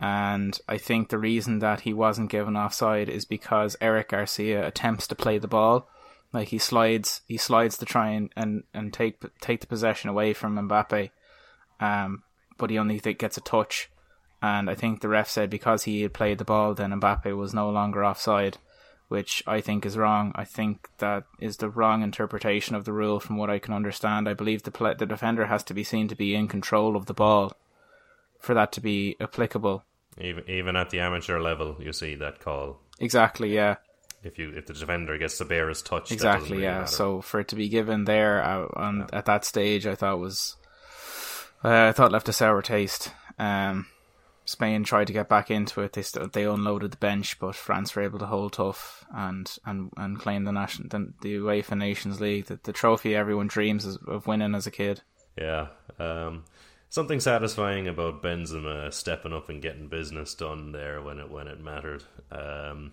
[0.00, 5.06] And I think the reason that he wasn't given offside is because Eric Garcia attempts
[5.08, 5.88] to play the ball.
[6.32, 10.32] Like he slides, he slides to try and, and, and take take the possession away
[10.32, 11.10] from Mbappe,
[11.80, 12.22] um,
[12.56, 13.90] but he only gets a touch.
[14.40, 17.52] And I think the ref said because he had played the ball, then Mbappe was
[17.52, 18.58] no longer offside
[19.10, 20.30] which I think is wrong.
[20.36, 24.28] I think that is the wrong interpretation of the rule from what I can understand.
[24.28, 27.06] I believe the play- the defender has to be seen to be in control of
[27.06, 27.52] the ball
[28.38, 29.82] for that to be applicable.
[30.16, 32.78] Even even at the amateur level, you see that call.
[33.00, 33.76] Exactly, yeah.
[34.22, 36.80] If you if the defender gets the his touch, exactly, really yeah.
[36.80, 36.92] Matter.
[36.92, 40.54] So for it to be given there uh, on at that stage, I thought was
[41.64, 43.10] uh, I thought left a sour taste.
[43.40, 43.86] Um,
[44.50, 45.92] Spain tried to get back into it.
[45.92, 49.92] They st- they unloaded the bench, but France were able to hold tough and and,
[49.96, 54.26] and claim the national the, the UEFA Nations League, the, the trophy everyone dreams of
[54.26, 55.02] winning as a kid.
[55.38, 55.68] Yeah,
[56.00, 56.44] um,
[56.88, 61.60] something satisfying about Benzema stepping up and getting business done there when it when it
[61.60, 62.02] mattered.
[62.32, 62.92] Um,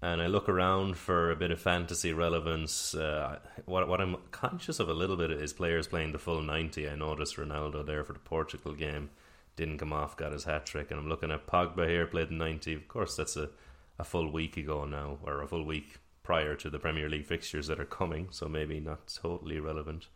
[0.00, 2.94] and I look around for a bit of fantasy relevance.
[2.94, 6.88] Uh, what what I'm conscious of a little bit is players playing the full ninety.
[6.88, 9.10] I noticed Ronaldo there for the Portugal game
[9.56, 10.90] didn't come off, got his hat trick.
[10.90, 12.74] And I'm looking at Pogba here, played 90.
[12.74, 13.50] Of course, that's a,
[13.98, 17.66] a full week ago now, or a full week prior to the Premier League fixtures
[17.68, 20.08] that are coming, so maybe not totally relevant.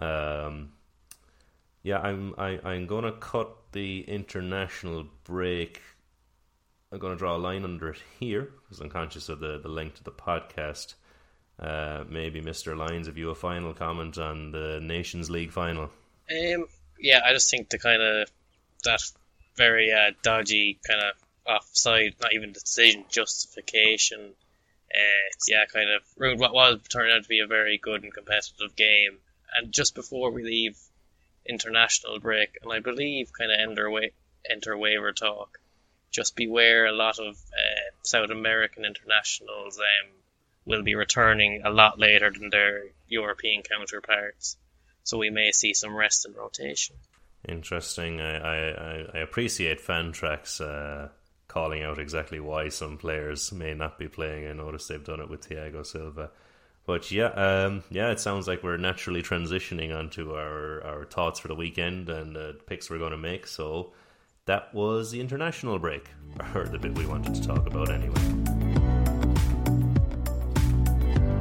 [0.00, 0.72] Um,
[1.82, 5.80] yeah, I'm I, I'm gonna cut the international break.
[6.90, 9.98] I'm gonna draw a line under it here because I'm conscious of the, the length
[9.98, 10.94] of the podcast.
[11.58, 12.76] Uh, maybe Mr.
[12.76, 15.90] Lyons, have you a final comment on the Nations League final?
[16.30, 16.66] Um,
[17.00, 18.28] yeah, I just think the kind of
[18.84, 19.00] that
[19.56, 21.14] very uh, dodgy kind of
[21.46, 24.34] offside, not even decision, justification.
[24.94, 28.14] Uh, yeah, kind of ruined what was turned out to be a very good and
[28.14, 29.18] competitive game.
[29.56, 30.78] And just before we leave
[31.46, 34.14] international break, and I believe kind of enter wa-
[34.48, 35.58] enter waiver talk,
[36.10, 40.10] just beware a lot of uh, South American internationals um,
[40.64, 44.56] will be returning a lot later than their European counterparts,
[45.02, 46.96] so we may see some rest and rotation.
[47.48, 48.20] Interesting.
[48.20, 51.08] I, I, I appreciate Fantrax uh,
[51.48, 54.46] calling out exactly why some players may not be playing.
[54.46, 56.30] I noticed they've done it with Thiago Silva.
[56.84, 61.48] But yeah, um, yeah, it sounds like we're naturally transitioning onto our, our thoughts for
[61.48, 63.46] the weekend and the picks we're going to make.
[63.46, 63.92] So
[64.46, 66.08] that was the international break,
[66.54, 68.57] or the bit we wanted to talk about anyway.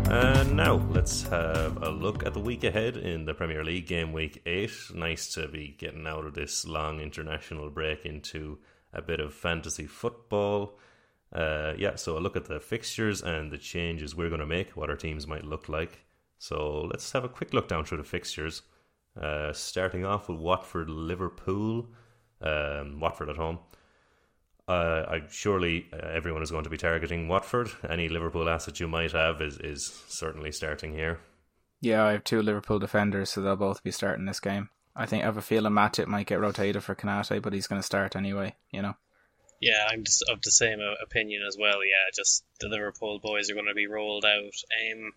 [0.10, 4.14] And now let's have a look at the week ahead in the Premier League game
[4.14, 4.72] week 8.
[4.94, 8.58] Nice to be getting out of this long international break into
[8.94, 10.80] a bit of fantasy football.
[11.34, 14.78] Uh, yeah, so a look at the fixtures and the changes we're going to make,
[14.78, 16.06] what our teams might look like.
[16.40, 18.62] So let's have a quick look down through the fixtures.
[19.20, 21.90] Uh, starting off with Watford Liverpool.
[22.42, 23.60] Um, Watford at home.
[24.68, 27.70] Uh, I surely uh, everyone is going to be targeting Watford.
[27.90, 31.20] Any Liverpool assets you might have is is certainly starting here.
[31.80, 34.70] Yeah, I have two Liverpool defenders, so they'll both be starting this game.
[34.96, 37.80] I think I have a feeling Matip might get rotated for Konate, but he's going
[37.80, 38.56] to start anyway.
[38.72, 38.96] You know.
[39.62, 41.84] Yeah, I'm just of the same opinion as well.
[41.86, 44.34] Yeah, just the Liverpool boys are going to be rolled out.
[44.34, 45.14] Um,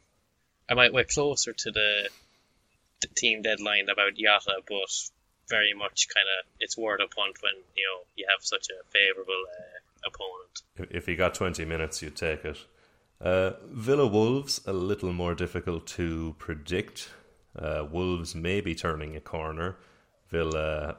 [0.69, 2.09] I might wait closer to the,
[3.01, 5.11] the team deadline about Jota, but
[5.51, 8.79] very much kind of it's word of punt when you know you have such a
[8.91, 10.63] favourable uh, opponent.
[10.77, 12.59] If, if you got twenty minutes, you'd take it.
[13.21, 17.11] Uh, Villa Wolves a little more difficult to predict.
[17.59, 19.77] Uh, Wolves may be turning a corner.
[20.31, 20.97] Villa,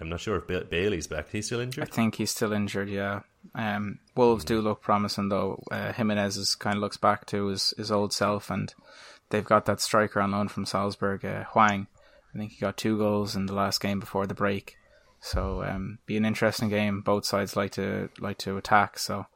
[0.00, 1.30] I'm not sure if Bailey's back.
[1.30, 1.84] He's still injured.
[1.84, 2.90] I think he's still injured.
[2.90, 3.20] Yeah.
[3.54, 4.48] Um, Wolves mm.
[4.48, 5.62] do look promising though.
[5.70, 8.72] Uh, Jimenez is kind of looks back to his, his old self, and
[9.30, 11.86] they've got that striker on loan from Salzburg, uh, Hwang,
[12.34, 14.76] I think he got two goals in the last game before the break.
[15.20, 17.02] So um, be an interesting game.
[17.02, 18.98] Both sides like to like to attack.
[18.98, 19.26] So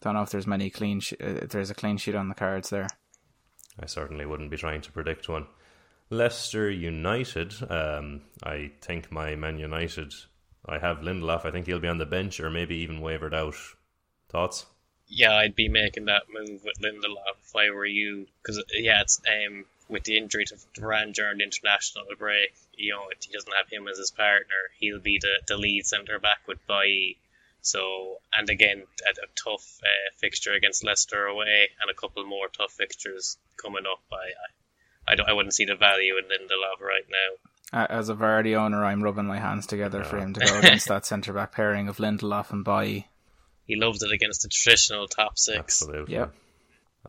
[0.00, 2.34] don't know if there's many clean sh- uh, if there's a clean sheet on the
[2.34, 2.88] cards there.
[3.80, 5.46] I certainly wouldn't be trying to predict one.
[6.10, 7.54] Leicester United.
[7.70, 10.14] Um, I think my Man United.
[10.66, 11.44] I have Lindelof.
[11.44, 13.56] I think he'll be on the bench or maybe even wavered out.
[14.28, 14.66] Thoughts?
[15.06, 19.20] Yeah, I'd be making that move with Lindelof if I were you, because yeah, it's
[19.26, 22.54] um with the injury to Varane during the international break.
[22.74, 25.86] You know, if he doesn't have him as his partner, he'll be the, the lead
[25.86, 27.18] centre back with Bailly.
[27.60, 32.48] So, and again, a, a tough uh, fixture against Leicester away, and a couple more
[32.48, 34.00] tough fixtures coming up.
[34.12, 37.86] I, I, I, I wouldn't see the value in Lindelof right now.
[37.90, 41.04] As a Vardy owner, I'm rubbing my hands together for him to go against that
[41.04, 43.08] centre back pairing of Lindelof and Bailly.
[43.66, 45.58] He loves it against the traditional top six.
[45.58, 46.14] Absolutely.
[46.14, 46.34] Yep.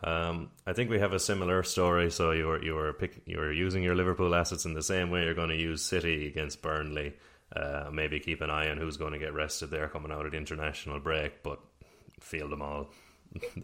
[0.04, 2.12] Um, I think we have a similar story.
[2.12, 5.10] So you were you were pick, you were using your Liverpool assets in the same
[5.10, 7.14] way you're going to use City against Burnley.
[7.56, 10.32] Uh, maybe keep an eye on who's going to get rested there coming out of
[10.32, 11.60] the international break, but
[12.20, 12.90] field them all.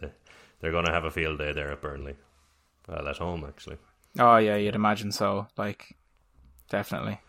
[0.60, 2.16] They're going to have a field day there at Burnley.
[2.88, 3.76] Well, at home actually.
[4.18, 5.46] Oh yeah, you'd imagine so.
[5.56, 5.94] Like,
[6.68, 7.20] definitely.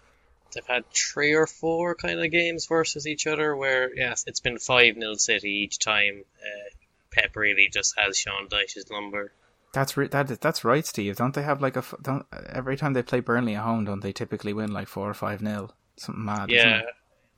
[0.54, 4.58] They've had three or four kind of games versus each other where yes, it's been
[4.58, 6.24] five 0 City each time.
[6.42, 6.70] Uh,
[7.18, 9.32] Pep really just has Sean Dyche's number.
[9.74, 11.16] That's re- that that's right, Steve.
[11.16, 13.86] Don't they have like a f- don't every time they play Burnley at home?
[13.86, 15.74] Don't they typically win like four or five nil?
[15.98, 16.50] Something mad.
[16.50, 16.82] Yeah,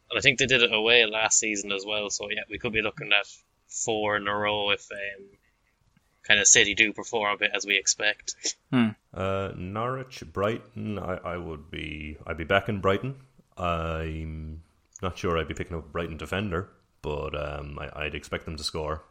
[0.10, 2.10] and I think they did it away last season as well.
[2.10, 3.26] So yeah, we could be looking at
[3.68, 5.26] four in a row if um,
[6.28, 8.36] kind of City do perform a bit as we expect.
[8.72, 8.90] Hmm.
[9.14, 11.00] Uh, Norwich, Brighton.
[11.00, 12.18] I, I would be.
[12.28, 13.16] I'd be back in Brighton.
[13.58, 14.62] I'm
[15.02, 16.70] not sure I'd be picking up a Brighton defender,
[17.02, 19.04] but um, I, I'd expect them to score.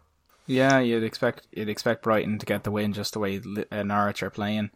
[0.48, 3.40] Yeah, you'd expect you'd expect Brighton to get the win just the way
[3.70, 4.70] uh, Norwich are playing.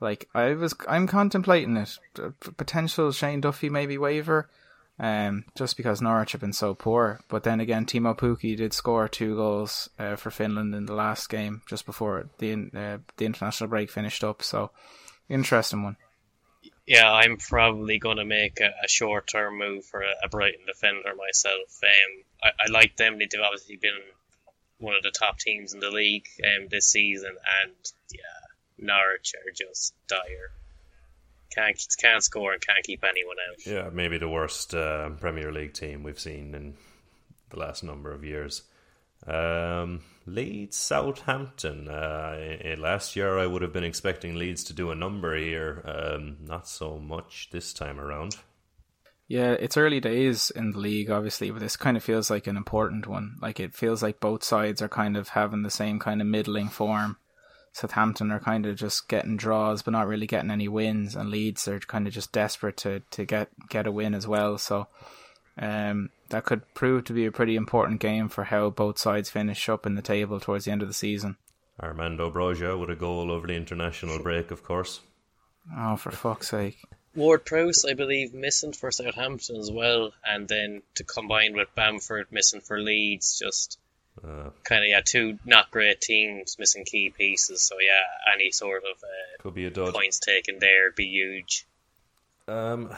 [0.00, 1.98] Like I was, I'm contemplating it.
[2.56, 4.48] Potential Shane Duffy maybe waiver,
[4.98, 7.20] um, just because Norwich have been so poor.
[7.28, 11.28] But then again, Teemu Pukki did score two goals uh, for Finland in the last
[11.28, 14.42] game just before the uh, the international break finished up.
[14.42, 14.70] So
[15.28, 15.96] interesting one.
[16.86, 20.64] Yeah, I'm probably going to make a, a short term move for a, a, Brighton
[20.66, 21.80] defender myself.
[21.82, 23.18] Um, I, I like them.
[23.18, 23.92] They've obviously been
[24.78, 27.74] one of the top teams in the league um, this season, and
[28.12, 30.50] yeah, Norwich are just dire.
[31.54, 33.66] Can't can't score and can't keep anyone out.
[33.66, 36.74] Yeah, maybe the worst uh, Premier League team we've seen in
[37.50, 38.62] the last number of years.
[39.26, 41.88] Um, Leeds, Southampton.
[41.88, 45.82] Uh, last year, I would have been expecting Leeds to do a number here.
[45.84, 48.36] Um, not so much this time around.
[49.28, 52.56] Yeah, it's early days in the league, obviously, but this kind of feels like an
[52.56, 53.36] important one.
[53.42, 56.70] Like it feels like both sides are kind of having the same kind of middling
[56.70, 57.18] form.
[57.72, 61.68] Southampton are kind of just getting draws, but not really getting any wins, and Leeds
[61.68, 64.56] are kind of just desperate to, to get get a win as well.
[64.56, 64.88] So,
[65.58, 69.68] um, that could prove to be a pretty important game for how both sides finish
[69.68, 71.36] up in the table towards the end of the season.
[71.80, 75.00] Armando Broja with a goal over the international break, of course.
[75.76, 76.82] Oh, for fuck's sake!
[77.18, 82.28] Ward Prowse, I believe, missing for Southampton as well, and then to combine with Bamford
[82.30, 83.78] missing for Leeds, just
[84.24, 87.62] uh, kind of yeah, two not great teams missing key pieces.
[87.62, 91.66] So yeah, any sort of uh, could be a points taken there be huge.
[92.46, 92.94] Um,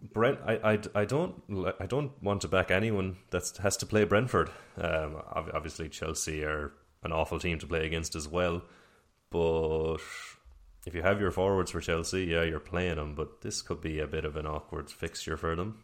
[0.00, 1.42] Brent, I, I, I don't
[1.80, 4.50] I don't want to back anyone that has to play Brentford.
[4.78, 8.62] Um, obviously Chelsea are an awful team to play against as well,
[9.30, 9.98] but
[10.86, 13.98] if you have your forwards for Chelsea, yeah, you're playing them, but this could be
[13.98, 15.82] a bit of an awkward fixture for them.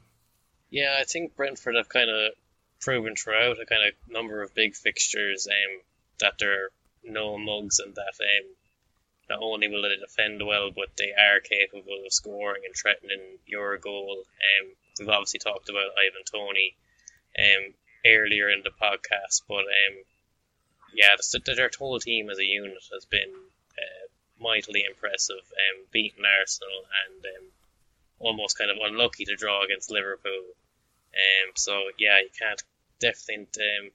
[0.70, 2.32] Yeah, I think Brentford have kind of
[2.80, 5.80] proven throughout a kind of number of big fixtures um,
[6.20, 6.70] that they're
[7.05, 8.55] no mugs and that um,
[9.28, 13.78] not only will they defend well, but they are capable of scoring and threatening your
[13.78, 14.22] goal.
[14.22, 16.76] Um, we've obviously talked about Ivan Toney
[17.38, 17.74] um,
[18.07, 20.05] earlier in the podcast, but um,
[20.94, 23.32] yeah, the, their whole team as a unit has been
[24.43, 27.45] mightily impressive, um, beating Arsenal and um,
[28.18, 30.55] almost kind of unlucky to draw against Liverpool.
[31.14, 32.62] Um, so yeah, you can't
[33.01, 33.47] definitely
[33.80, 33.90] um,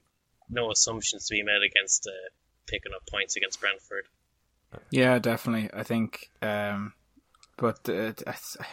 [0.49, 2.29] no assumptions to be made against uh,
[2.67, 4.05] picking up points against Brentford.
[4.91, 5.69] Yeah, definitely.
[5.73, 6.93] I think, um,
[7.57, 8.13] but uh,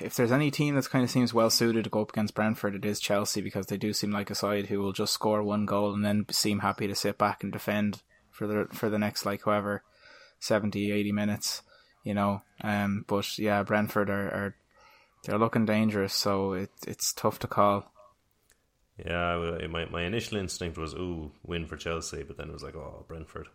[0.01, 2.75] if there's any team that kind of seems well suited to go up against Brentford,
[2.75, 5.67] it is Chelsea because they do seem like a side who will just score one
[5.67, 9.25] goal and then seem happy to sit back and defend for the for the next
[9.25, 9.85] like however
[10.45, 11.63] 70, 80 minutes,
[12.05, 12.43] you know.
[12.63, 14.55] Um, but yeah, Brentford are, are
[15.25, 17.91] they're looking dangerous, so it it's tough to call.
[18.99, 22.77] Yeah, my my initial instinct was ooh win for Chelsea, but then it was like
[22.77, 23.49] oh Brentford.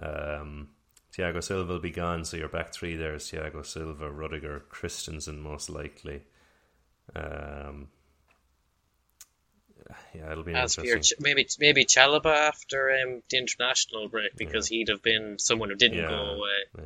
[0.00, 0.70] Um,
[1.16, 5.40] Thiago Silva will be gone, so your back three there is Thiago Silva, Rudiger, Christensen
[5.40, 6.22] most likely.
[7.14, 7.88] Um,
[10.14, 11.16] yeah, it'll be As interesting.
[11.18, 14.78] Your, maybe maybe Chalobah after um, the international break because yeah.
[14.78, 16.08] he'd have been someone who didn't yeah.
[16.08, 16.84] go away.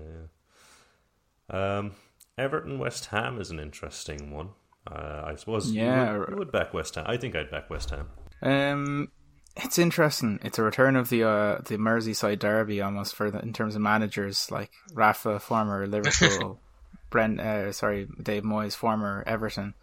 [1.50, 1.78] Yeah.
[1.78, 1.92] Um,
[2.36, 4.50] Everton West Ham is an interesting one.
[4.90, 7.04] Uh, I suppose Yeah, you would, you would back West Ham.
[7.08, 8.08] I think I'd back West Ham.
[8.42, 9.08] Um,
[9.56, 10.40] it's interesting.
[10.42, 13.82] It's a return of the uh, the Merseyside derby almost for the, in terms of
[13.82, 16.60] managers like Rafa, former Liverpool,
[17.10, 19.74] Brent, uh, sorry, Dave Moyes, former Everton.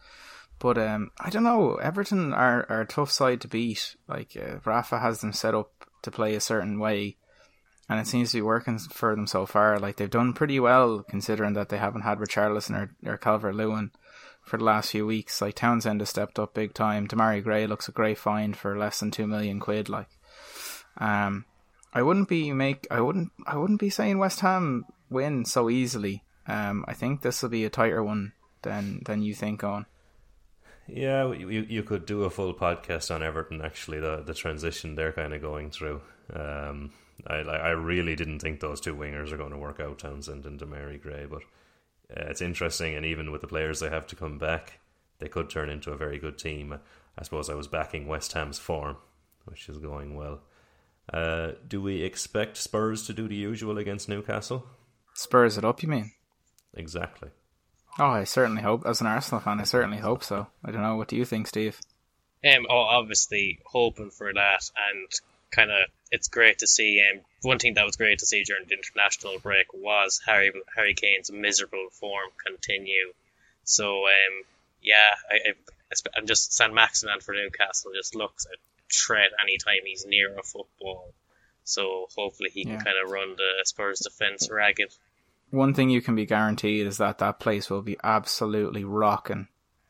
[0.61, 1.77] But um, I don't know.
[1.77, 3.95] Everton are, are a tough side to beat.
[4.07, 5.71] Like uh, Rafa has them set up
[6.03, 7.17] to play a certain way,
[7.89, 9.79] and it seems to be working for them so far.
[9.79, 13.89] Like they've done pretty well considering that they haven't had Richarlison or, or Calvert Lewin
[14.43, 15.41] for the last few weeks.
[15.41, 17.07] Like Townsend has stepped up big time.
[17.07, 19.89] Demarai Gray looks a great find for less than two million quid.
[19.89, 20.09] Like,
[20.97, 21.45] um,
[21.91, 26.23] I wouldn't be make I wouldn't I wouldn't be saying West Ham win so easily.
[26.45, 29.87] Um, I think this will be a tighter one than than you think on.
[30.87, 33.61] Yeah, you, you could do a full podcast on Everton.
[33.61, 36.01] Actually, the the transition they're kind of going through.
[36.33, 36.91] Um,
[37.27, 40.59] I I really didn't think those two wingers are going to work out, Townsend and
[40.59, 41.43] Demarai Gray, but
[42.15, 42.95] uh, it's interesting.
[42.95, 44.79] And even with the players they have to come back,
[45.19, 46.79] they could turn into a very good team.
[47.17, 48.97] I suppose I was backing West Ham's form,
[49.45, 50.41] which is going well.
[51.11, 54.65] Uh, do we expect Spurs to do the usual against Newcastle?
[55.13, 56.11] Spurs it up, you mean?
[56.73, 57.29] Exactly.
[57.99, 58.85] Oh, I certainly hope.
[58.85, 60.47] As an Arsenal fan, I certainly hope so.
[60.63, 60.95] I don't know.
[60.95, 61.79] What do you think, Steve?
[62.43, 65.07] Um, oh, obviously hoping for that, and
[65.51, 67.01] kind of it's great to see.
[67.01, 70.93] Um, one thing that was great to see during the international break was Harry Harry
[70.93, 73.13] Kane's miserable form continue.
[73.63, 74.43] So, um,
[74.81, 75.53] yeah, I, I,
[76.17, 78.55] I'm just Saint-Maximin for Newcastle just looks a
[78.91, 81.13] threat anytime he's near a football.
[81.63, 82.81] So hopefully he can Yeah.
[82.81, 84.91] kind of run the Spurs defense ragged.
[85.51, 89.47] One thing you can be guaranteed is that that place will be absolutely rocking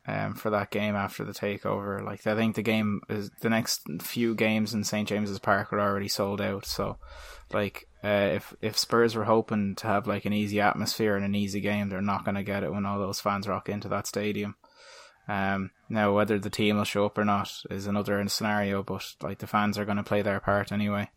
[0.08, 2.04] um, for that game after the takeover.
[2.04, 5.80] Like I think the game is the next few games in St James's Park are
[5.80, 6.66] already sold out.
[6.66, 6.98] So,
[7.54, 11.36] like uh, if if Spurs were hoping to have like an easy atmosphere and an
[11.36, 14.08] easy game, they're not going to get it when all those fans rock into that
[14.08, 14.56] stadium.
[15.28, 19.38] Um, now whether the team will show up or not is another scenario, but like
[19.38, 21.10] the fans are going to play their part anyway.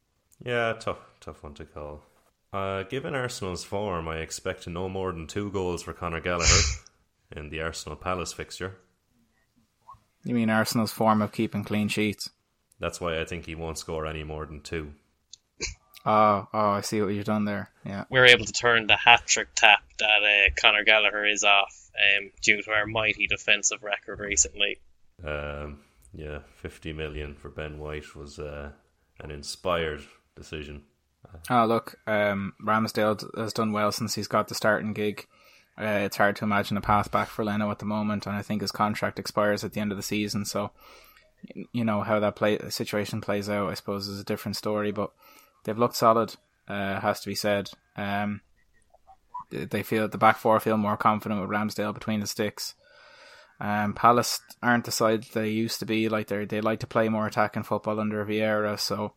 [0.44, 2.02] Yeah, tough, tough one to call.
[2.54, 6.62] Uh, given Arsenal's form, I expect no more than two goals for Conor Gallagher
[7.36, 8.76] in the Arsenal Palace fixture.
[10.22, 12.30] You mean Arsenal's form of keeping clean sheets?
[12.78, 14.92] That's why I think he won't score any more than two.
[16.06, 17.70] Oh, oh, I see what you've done there.
[17.82, 18.04] Yeah.
[18.10, 22.30] we're able to turn the hat trick tap that uh, Conor Gallagher is off um,
[22.42, 24.80] due to our mighty defensive record recently.
[25.24, 25.78] Um,
[26.12, 28.72] yeah, 50 million for Ben White was uh,
[29.18, 30.02] an inspired
[30.36, 30.82] decision.
[31.50, 35.26] Oh, look, um, Ramsdale has done well since he's got the starting gig.
[35.78, 38.42] Uh, it's hard to imagine a path back for Leno at the moment, and I
[38.42, 40.44] think his contract expires at the end of the season.
[40.44, 40.70] So,
[41.72, 43.70] you know how that play situation plays out.
[43.70, 45.10] I suppose is a different story, but
[45.64, 46.36] they've looked solid.
[46.68, 47.70] Uh, has to be said.
[47.96, 48.40] Um,
[49.50, 52.74] they- feel the back four feel more confident with Ramsdale between the sticks.
[53.60, 56.08] Um, Palace aren't the side they used to be.
[56.08, 58.78] Like they they like to play more attacking football under Vieira.
[58.80, 59.12] So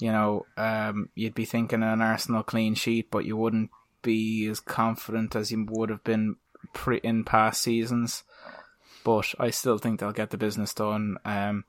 [0.00, 3.70] you know, um, you'd be thinking an Arsenal clean sheet, but you wouldn't
[4.02, 6.36] be as confident as you would have been
[6.72, 8.24] pre- in past seasons.
[9.04, 11.16] But I still think they'll get the business done.
[11.24, 11.64] Um,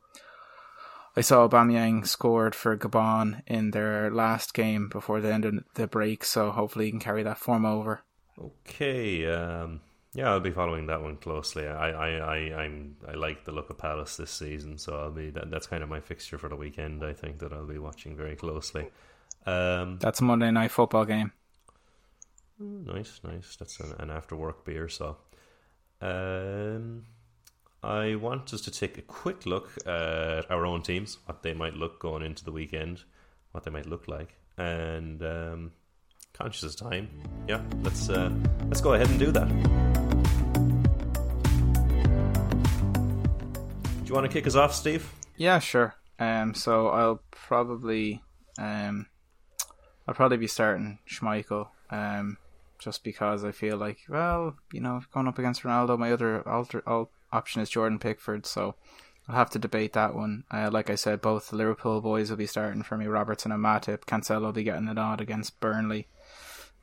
[1.16, 5.88] I saw Aubameyang scored for Gabon in their last game before the end of the
[5.88, 8.02] break, so hopefully he can carry that form over.
[8.40, 9.82] Okay, um,
[10.18, 11.68] yeah, I'll be following that one closely.
[11.68, 15.30] I, I, I, I'm, I like the look of Palace this season, so I'll be
[15.30, 17.06] that, that's kind of my fixture for the weekend.
[17.06, 18.90] I think that I'll be watching very closely.
[19.46, 21.34] Um, That's a Monday night football game.
[22.60, 23.58] nice, nice.
[23.58, 24.90] That's an, an after work beer.
[24.90, 25.18] So,
[26.02, 27.04] um,
[27.84, 31.76] I want us to take a quick look at our own teams, what they might
[31.76, 33.04] look going into the weekend,
[33.52, 35.74] what they might look like, and um,
[36.34, 37.08] conscious of time.
[37.48, 38.32] Yeah, let's uh,
[38.64, 39.87] let's go ahead and do that.
[44.08, 45.12] Do you want to kick us off, Steve?
[45.36, 45.94] Yeah, sure.
[46.18, 48.24] Um, so I'll probably,
[48.58, 49.08] um,
[50.08, 51.68] I'll probably be starting Schmeichel.
[51.90, 52.38] Um,
[52.80, 56.84] just because I feel like, well, you know, going up against Ronaldo, my other alter,
[56.88, 58.46] al- option is Jordan Pickford.
[58.46, 58.76] So
[59.28, 60.46] I'll have to debate that one.
[60.50, 63.08] Uh, like I said, both the Liverpool boys will be starting for me.
[63.08, 64.06] Robertson and Matip.
[64.06, 66.08] Cancelo will be getting it on against Burnley.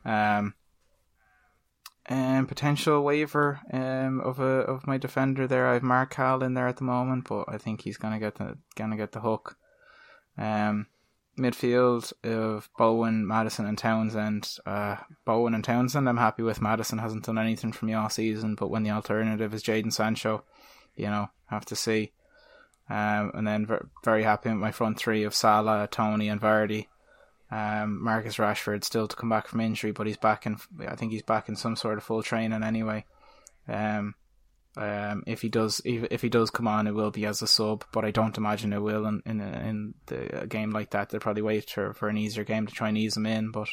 [0.05, 0.53] Um,
[2.07, 5.69] and potential waiver um of a of my defender there.
[5.69, 8.37] I have Mark Cal in there at the moment, but I think he's gonna get
[8.37, 9.57] the gonna get the hook.
[10.37, 10.87] Um,
[11.39, 14.57] midfield of Bowen, Maddison, and Townsend.
[14.67, 16.63] Uh, Bowen and Townsend, I'm happy with.
[16.63, 20.45] Maddison hasn't done anything for me all season, but when the alternative is Jadon Sancho,
[20.97, 22.13] you know, have to see.
[22.89, 26.87] Um, and then ver- very happy with my front three of Salah, Toney, and Vardy.
[27.55, 30.57] Um, Marcus Rashford still to come back from injury, but he's back in.
[30.89, 33.05] I think he's back in some sort of full training anyway.
[33.69, 34.17] Um,
[34.77, 37.47] um, if he does, if, if he does come on, it will be as a
[37.47, 41.11] sub, but I don't imagine it will in in, in the, a game like that.
[41.11, 43.69] They'll probably wait for, for an easier game to try and ease him in, but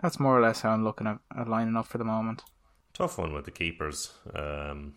[0.00, 2.42] that's more or less how I'm looking at, at lining up for the moment.
[2.92, 4.12] Tough one with the keepers.
[4.34, 4.94] Um,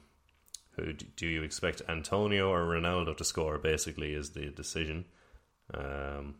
[0.77, 3.59] who do you expect Antonio or Ronaldo to score?
[3.59, 5.05] Basically, is the decision.
[5.71, 6.37] Um,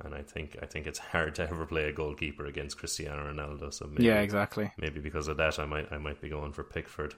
[0.00, 3.72] and I think I think it's hard to ever play a goalkeeper against Cristiano Ronaldo.
[3.72, 4.70] So maybe, yeah, exactly.
[4.78, 7.14] Maybe because of that, I might I might be going for Pickford.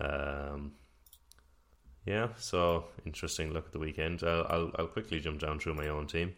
[0.00, 0.72] Um,
[2.04, 4.22] yeah, so interesting look at the weekend.
[4.24, 6.34] I'll, I'll, I'll quickly jump down through my own team.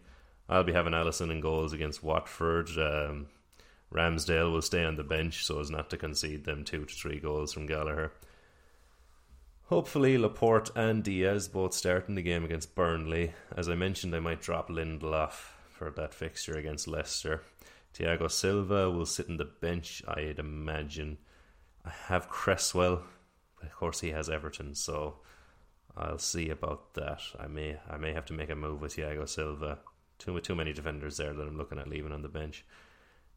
[0.48, 2.68] I'll be having Alisson in goals against Watford.
[2.76, 3.28] Um,
[3.92, 7.18] Ramsdale will stay on the bench so as not to concede them two to three
[7.18, 8.12] goals from Gallagher.
[9.68, 13.32] Hopefully, Laporte and Dias both start in the game against Burnley.
[13.56, 17.42] As I mentioned, I might drop Lindelof for that fixture against Leicester.
[17.94, 21.16] Thiago Silva will sit in the bench, I'd imagine.
[21.84, 23.04] I have Cresswell.
[23.62, 25.20] Of course, he has Everton, so
[25.96, 27.22] I'll see about that.
[27.38, 29.78] I may I may have to make a move with Thiago Silva.
[30.18, 32.66] Too too many defenders there that I'm looking at leaving on the bench.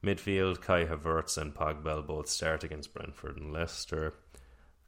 [0.04, 4.14] Midfield, Kai Havertz and Pogba both start against Brentford and Leicester.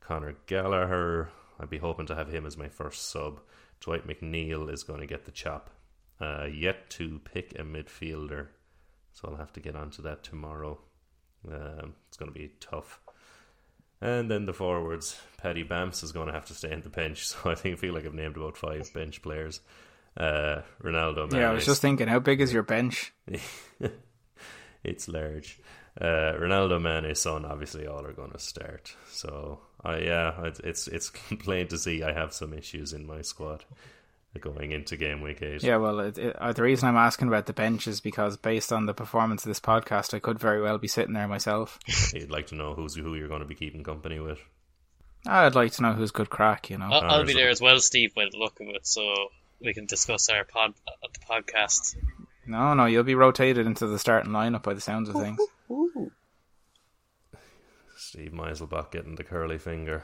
[0.10, 1.30] Conor Gallagher,
[1.60, 3.42] I'd be hoping to have him as my first sub.
[3.80, 5.70] Dwight McNeil is going to get the chop.
[6.20, 8.48] Uh, yet to pick a midfielder,
[9.14, 10.80] so I'll have to get onto that tomorrow.
[11.48, 13.00] Um, it's going to be tough.
[14.02, 17.28] And then the forwards, Paddy Bamps is going to have to stay in the bench.
[17.28, 19.62] So I think I feel like I've named about five bench players.
[20.18, 21.32] Uh, Ronaldo.
[21.32, 23.14] Yeah, I was just thinking, how big is your bench?
[24.84, 25.60] it's large.
[26.00, 28.96] Uh, Ronaldo, Mane, Son, obviously all are going to start.
[29.10, 31.10] So uh, yeah, it's it's
[31.40, 33.66] plain to see I have some issues in my squad
[34.40, 35.64] going into game week eight.
[35.64, 38.72] Yeah, well, it, it, uh, the reason I'm asking about the bench is because based
[38.72, 41.80] on the performance of this podcast, I could very well be sitting there myself.
[42.14, 44.40] You'd like to know who's who you're going to be keeping company with.
[45.26, 46.70] I'd like to know who's good crack.
[46.70, 49.30] You know, I'll, I'll be there as well, Steve, by the look of it, so
[49.60, 51.98] we can discuss our pod uh, the podcast.
[52.46, 55.40] No, no, you'll be rotated into the starting lineup by the sounds of things.
[57.96, 60.04] Steve Meiselbach getting the curly finger.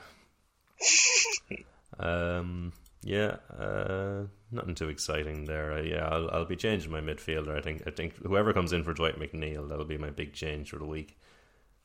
[2.00, 5.74] um, yeah, uh, nothing too exciting there.
[5.74, 7.58] Uh, yeah, I'll, I'll be changing my midfielder.
[7.58, 10.70] I think I think whoever comes in for Dwight McNeil, that'll be my big change
[10.70, 11.18] for the week.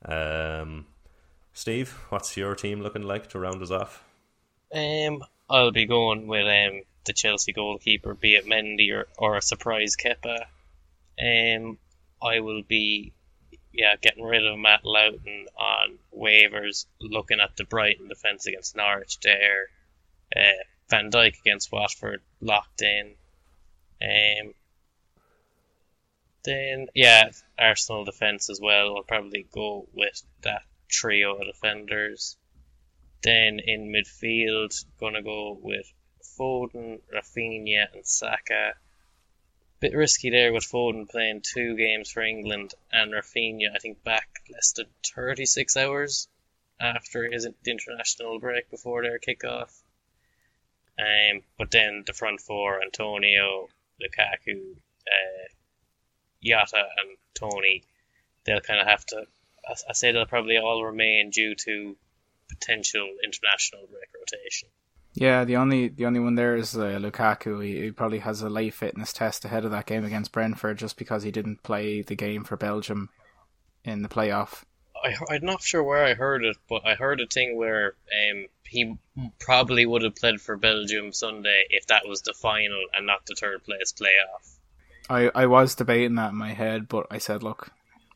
[0.03, 0.85] Um,
[1.53, 4.03] Steve, what's your team looking like to round us off?
[4.73, 9.41] Um, I'll be going with um the Chelsea goalkeeper, be it Mendy or, or a
[9.41, 10.45] surprise Kepa.
[11.19, 11.77] Um,
[12.21, 13.13] I will be
[13.73, 19.19] yeah, getting rid of Matt Lowton on waivers, looking at the Brighton defence against Norwich
[19.21, 19.67] there.
[20.35, 23.15] Uh, Van Dijk against Watford locked in.
[24.01, 24.53] Um,
[26.43, 28.97] then, yeah, Arsenal defence as well.
[28.97, 32.37] I'll probably go with that trio of defenders.
[33.23, 35.85] Then in midfield, gonna go with
[36.37, 38.73] Foden, Raphinha, and Saka
[39.81, 44.29] bit risky there with Foden playing two games for England and Raphinha, I think, back
[44.53, 46.27] less than 36 hours
[46.79, 49.71] after his international break before their kickoff.
[50.99, 53.69] Um, but then the front four, Antonio,
[53.99, 54.75] Lukaku,
[55.07, 55.47] uh,
[56.43, 57.83] Jota, and Toney,
[58.45, 59.25] they'll kind of have to.
[59.67, 61.95] I say they'll probably all remain due to
[62.49, 64.69] potential international break rotation.
[65.13, 67.63] Yeah, the only the only one there is uh, Lukaku.
[67.63, 70.97] He, he, probably has a late fitness test ahead of that game against Brentford, just
[70.97, 73.09] because he didn't play the game for Belgium
[73.83, 74.63] in the playoff.
[75.03, 77.95] I, I'm not sure where I heard it, but I heard a thing where
[78.31, 78.97] um, he
[79.39, 83.35] probably would have played for Belgium Sunday if that was the final and not the
[83.35, 84.57] third place playoff.
[85.09, 87.69] I, I was debating that in my head, but I said, look,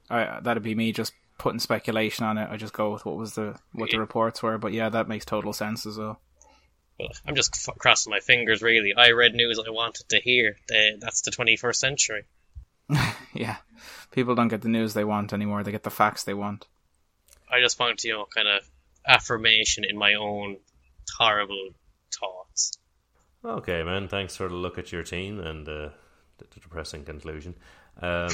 [0.10, 2.50] I, that'd be me just putting speculation on it.
[2.50, 4.58] I just go with what was the what the reports were.
[4.58, 6.22] But yeah, that makes total sense as well.
[7.00, 8.94] Well, I'm just f- crossing my fingers, really.
[8.96, 10.56] I read news I wanted to hear.
[10.68, 12.24] The, that's the 21st century.
[13.34, 13.58] yeah.
[14.12, 16.68] People don't get the news they want anymore, they get the facts they want.
[17.52, 18.64] I just want, you know, kind of
[19.06, 20.58] affirmation in my own
[21.18, 21.70] horrible
[22.18, 22.78] thoughts.
[23.44, 24.08] Okay, man.
[24.08, 25.90] Thanks for the look at your team and uh,
[26.38, 27.56] the, the depressing conclusion.
[28.02, 28.30] Um,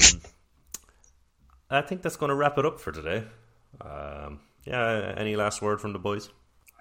[1.69, 3.23] I think that's going to wrap it up for today.
[3.79, 6.29] Um, yeah, any last word from the boys?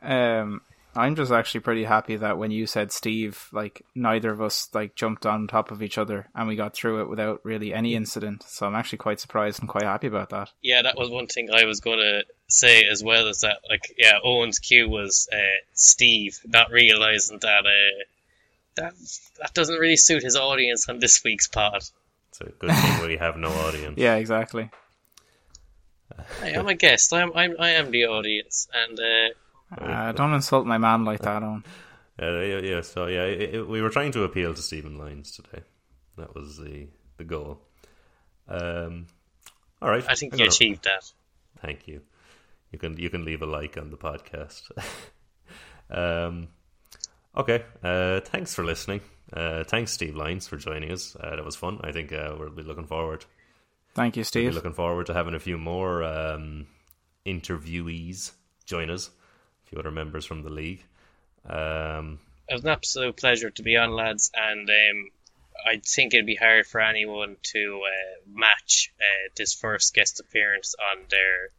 [0.02, 0.62] Um,
[0.96, 4.96] I'm just actually pretty happy that when you said Steve, like neither of us like
[4.96, 8.42] jumped on top of each other and we got through it without really any incident.
[8.42, 10.50] So I'm actually quite surprised and quite happy about that.
[10.62, 13.94] Yeah, that was one thing I was going to say as well is that like
[13.96, 18.04] yeah, Owen's cue was uh, Steve, not realizing that uh,
[18.74, 18.94] that
[19.40, 21.84] that doesn't really suit his audience on this week's pod.
[22.30, 23.94] It's a good thing we have no audience.
[23.96, 24.70] Yeah, exactly.
[26.40, 27.12] Hey, I'm a guest.
[27.12, 29.34] I'm, I'm I am the audience, and uh,
[29.76, 31.64] Uh, don't insult my man like that, Owen.
[32.22, 35.30] Uh, yeah, yeah, so yeah, it, it- we were trying to appeal to Stephen Lyons
[35.32, 35.62] today.
[36.18, 37.62] That was the the goal.
[38.46, 39.06] Um,
[39.80, 41.10] all right, I think you gonna- achieved that.
[41.62, 42.02] Thank you.
[42.72, 44.70] You can you can leave a like on the podcast.
[45.90, 46.48] um,
[47.36, 47.64] okay.
[47.82, 49.00] Uh, thanks for listening.
[49.32, 51.16] Uh, thanks, Steve Lyons, for joining us.
[51.18, 51.80] Uh, that was fun.
[51.82, 53.24] I think uh, we'll be looking forward.
[53.94, 54.54] Thank you, Be Steve.
[54.54, 56.66] looking forward to having a few more um,
[57.26, 58.32] interviewees
[58.66, 59.10] join us.
[59.70, 60.82] A few other members from the league.
[61.48, 62.18] Um,
[62.48, 65.10] It was an absolute pleasure to be on, lads, and um,
[65.64, 70.74] I think it'd be hard for anyone to uh, match uh, this first guest appearance
[70.92, 71.50] on their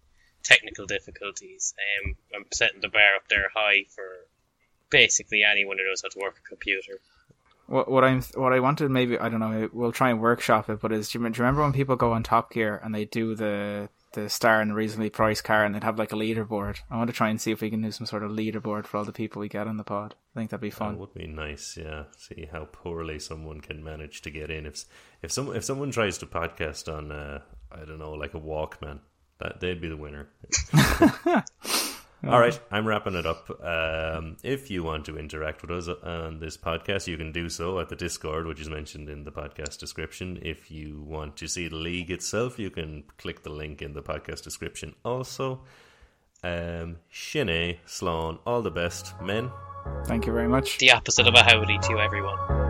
[0.44, 1.74] technical difficulties.
[2.04, 4.04] Um, I'm setting the bar up there high for
[4.90, 7.00] basically anyone who knows how to work a computer.
[7.68, 10.82] What what I'm what I wanted maybe I don't know we'll try and workshop it,
[10.82, 13.06] but is do you, do you remember when people go on Top Gear and they
[13.06, 16.80] do the the star and a reasonably priced car and they'd have like a leaderboard?
[16.90, 18.98] I want to try and see if we can do some sort of leaderboard for
[18.98, 20.16] all the people we get on the pod.
[20.36, 20.94] I think that'd be fun.
[20.94, 22.04] That would be nice, yeah.
[22.18, 24.66] See how poorly someone can manage to get in.
[24.66, 24.86] If
[25.22, 27.42] if some if someone tries to podcast on, uh,
[27.72, 29.00] I don't know, like a Walkman,
[29.40, 30.30] that they'd be the winner.
[32.24, 33.50] All right, I'm wrapping it up.
[33.64, 37.80] Um, if you want to interact with us on this podcast, you can do so
[37.80, 40.38] at the Discord, which is mentioned in the podcast description.
[40.44, 44.04] If you want to see the league itself, you can click the link in the
[44.04, 44.94] podcast description.
[45.04, 45.62] Also,
[46.44, 49.50] um, Shine, Sloan, all the best, men.
[50.06, 50.78] Thank you very much.
[50.78, 52.61] The opposite of a howdy to everyone.